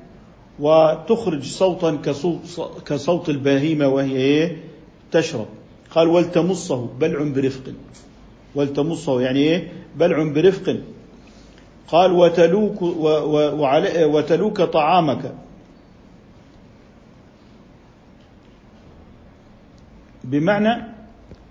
وتخرج 0.60 1.44
صوتا 1.44 1.98
كصوت, 2.06 2.40
كصوت 2.86 3.30
البهيمة 3.30 3.88
وهي 3.88 4.16
إيه؟ 4.16 4.58
تشرب. 5.12 5.48
قال 5.92 6.08
ولتمصه 6.08 6.90
بلع 7.00 7.24
برفق. 7.36 7.74
ولتمصه 8.56 9.22
يعني 9.22 9.40
إيه؟ 9.40 9.72
بلع 9.96 10.24
برفق. 10.24 10.78
قال 11.88 12.12
وتلوك 12.12 12.82
وتلوك 14.14 14.62
طعامك. 14.62 15.34
بمعنى 20.24 20.84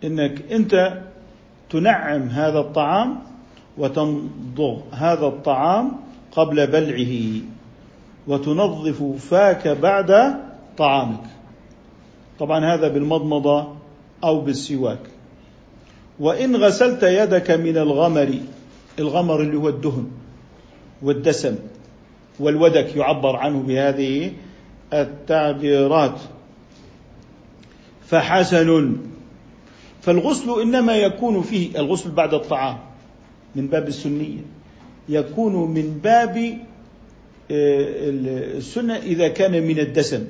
إنك 0.04 0.52
أنت 0.52 1.02
تنعم 1.70 2.28
هذا 2.28 2.58
الطعام 2.58 3.18
وتمضغ 3.78 4.80
هذا 4.92 5.26
الطعام 5.26 5.92
قبل 6.32 6.66
بلعه. 6.66 7.55
وتنظف 8.28 9.02
فاك 9.30 9.68
بعد 9.68 10.40
طعامك. 10.78 11.24
طبعا 12.38 12.74
هذا 12.74 12.88
بالمضمضة 12.88 13.68
أو 14.24 14.40
بالسواك. 14.40 14.98
وإن 16.20 16.56
غسلت 16.56 17.02
يدك 17.02 17.50
من 17.50 17.76
الغمر 17.76 18.34
الغمر 18.98 19.40
اللي 19.40 19.56
هو 19.56 19.68
الدهن 19.68 20.10
والدسم 21.02 21.56
والودك 22.40 22.96
يعبر 22.96 23.36
عنه 23.36 23.62
بهذه 23.62 24.32
التعبيرات. 24.92 26.18
فحسن. 28.06 28.96
فالغسل 30.02 30.60
إنما 30.60 30.96
يكون 30.96 31.42
فيه 31.42 31.78
الغسل 31.78 32.10
بعد 32.10 32.34
الطعام 32.34 32.78
من 33.54 33.66
باب 33.66 33.88
السنية 33.88 34.40
يكون 35.08 35.70
من 35.70 36.00
باب 36.04 36.58
آه، 37.50 38.10
السنة 38.58 38.96
إذا 38.96 39.28
كان 39.28 39.62
من 39.62 39.78
الدسم 39.78 40.26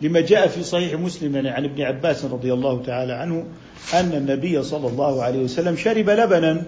لما 0.00 0.20
جاء 0.20 0.48
في 0.48 0.62
صحيح 0.62 0.94
مسلم 0.94 1.46
عن 1.46 1.64
ابن 1.64 1.82
عباس 1.82 2.24
رضي 2.24 2.52
الله 2.52 2.82
تعالى 2.82 3.12
عنه 3.12 3.46
أن 3.94 4.12
النبي 4.12 4.62
صلى 4.62 4.88
الله 4.88 5.22
عليه 5.22 5.38
وسلم 5.38 5.76
شرب 5.76 6.10
لبنا 6.10 6.62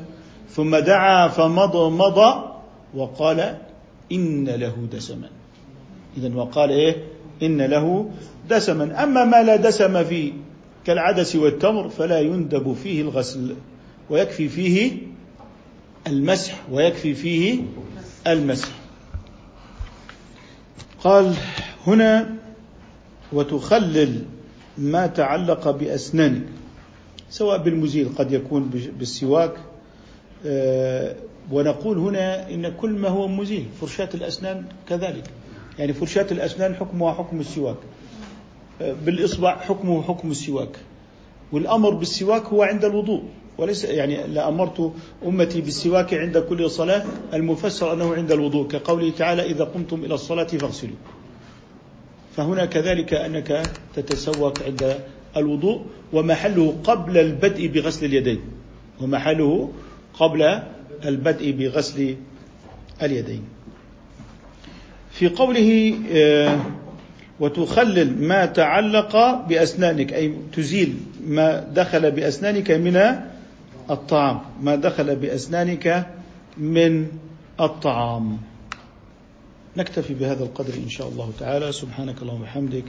ثم 0.51 0.76
دعا 0.76 1.28
فمضى 1.28 1.90
مضى 1.90 2.44
وقال 2.94 3.57
إن 4.12 4.48
له 4.48 4.74
دسما. 4.92 5.28
إذا 6.16 6.34
وقال 6.34 6.70
إيه؟ 6.70 6.96
إن 7.42 7.62
له 7.62 8.11
دسما. 8.48 9.03
أما 9.03 9.24
ما 9.24 9.42
لا 9.42 9.57
دسم 9.57 10.05
فيه 10.05 10.32
كالعدس 10.84 11.36
والتمر 11.36 11.88
فلا 11.88 12.20
يندب 12.20 12.72
فيه 12.82 13.03
الغسل 13.03 13.55
ويكفي 14.11 14.48
فيه 14.48 14.92
المسح 16.07 16.61
ويكفي 16.70 17.14
فيه 17.14 17.61
المسح. 18.26 18.80
قال 21.05 21.34
هنا 21.86 22.34
وتخلل 23.32 24.24
ما 24.78 25.07
تعلق 25.07 25.70
بأسنانك 25.70 26.42
سواء 27.30 27.59
بالمزيل 27.62 28.09
قد 28.18 28.32
يكون 28.32 28.70
بالسواك 28.98 29.53
آه، 30.46 31.16
ونقول 31.53 31.98
هنا 31.98 32.51
إن 32.51 32.68
كل 32.68 32.90
ما 32.90 33.09
هو 33.09 33.28
مزيل 33.28 33.66
فرشاة 33.80 34.09
الأسنان 34.14 34.64
كذلك. 34.88 35.24
يعني 35.78 35.92
فرشاة 35.92 36.26
الأسنان 36.30 36.74
حكمها 36.74 37.12
حكم 37.12 37.40
السواك. 37.40 37.76
آه، 38.82 38.94
بالإصبع 39.05 39.57
حكمه 39.59 40.03
حكم 40.03 40.30
السواك. 40.30 40.76
والأمر 41.53 41.90
بالسواك 41.90 42.42
هو 42.44 42.62
عند 42.62 42.84
الوضوء. 42.84 43.22
وليس 43.61 43.84
يعني 43.84 44.26
لأمرت 44.26 44.92
أمتي 45.26 45.61
بالسواك 45.61 46.14
عند 46.14 46.38
كل 46.38 46.70
صلاة 46.70 47.04
المفسر 47.34 47.92
أنه 47.92 48.14
عند 48.14 48.32
الوضوء 48.32 48.68
كقوله 48.68 49.11
تعالى 49.11 49.42
إذا 49.42 49.64
قمتم 49.64 50.04
إلى 50.04 50.14
الصلاة 50.14 50.44
فاغسلوا. 50.44 50.96
فهنا 52.36 52.64
كذلك 52.64 53.14
أنك 53.14 53.62
تتسوق 53.94 54.62
عند 54.62 54.98
الوضوء 55.36 55.82
ومحله 56.12 56.76
قبل 56.84 57.18
البدء 57.18 57.66
بغسل 57.66 58.06
اليدين. 58.06 58.40
ومحله 59.00 59.72
قبل 60.14 60.62
البدء 61.04 61.50
بغسل 61.50 62.16
اليدين. 63.02 63.42
في 65.11 65.28
قوله 65.28 65.94
آه، 66.12 66.61
وتخلل 67.40 68.22
ما 68.22 68.46
تعلق 68.46 69.16
بأسنانك 69.48 70.12
أي 70.12 70.34
تزيل 70.52 70.96
ما 71.26 71.61
دخل 71.74 72.11
بأسنانك 72.11 72.70
من 72.70 72.96
الطعام. 73.91 74.41
ما 74.62 74.76
دخل 74.76 75.16
بأسنانك 75.16 76.07
من 76.57 77.07
الطعام. 77.61 78.38
نكتفي 79.76 80.14
بهذا 80.14 80.45
القدر 80.45 80.74
إن 80.74 80.88
شاء 80.88 81.09
الله 81.09 81.32
تعالى. 81.38 81.72
سبحانك 81.72 82.22
اللهم 82.22 82.41
وبحمدك. 82.41 82.84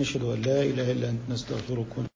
نشهد 0.00 0.22
أن 0.22 0.42
لا 0.42 0.62
إله 0.62 0.92
إلا 0.92 1.08
أنت. 1.08 1.20
نستغفرك 1.30 2.06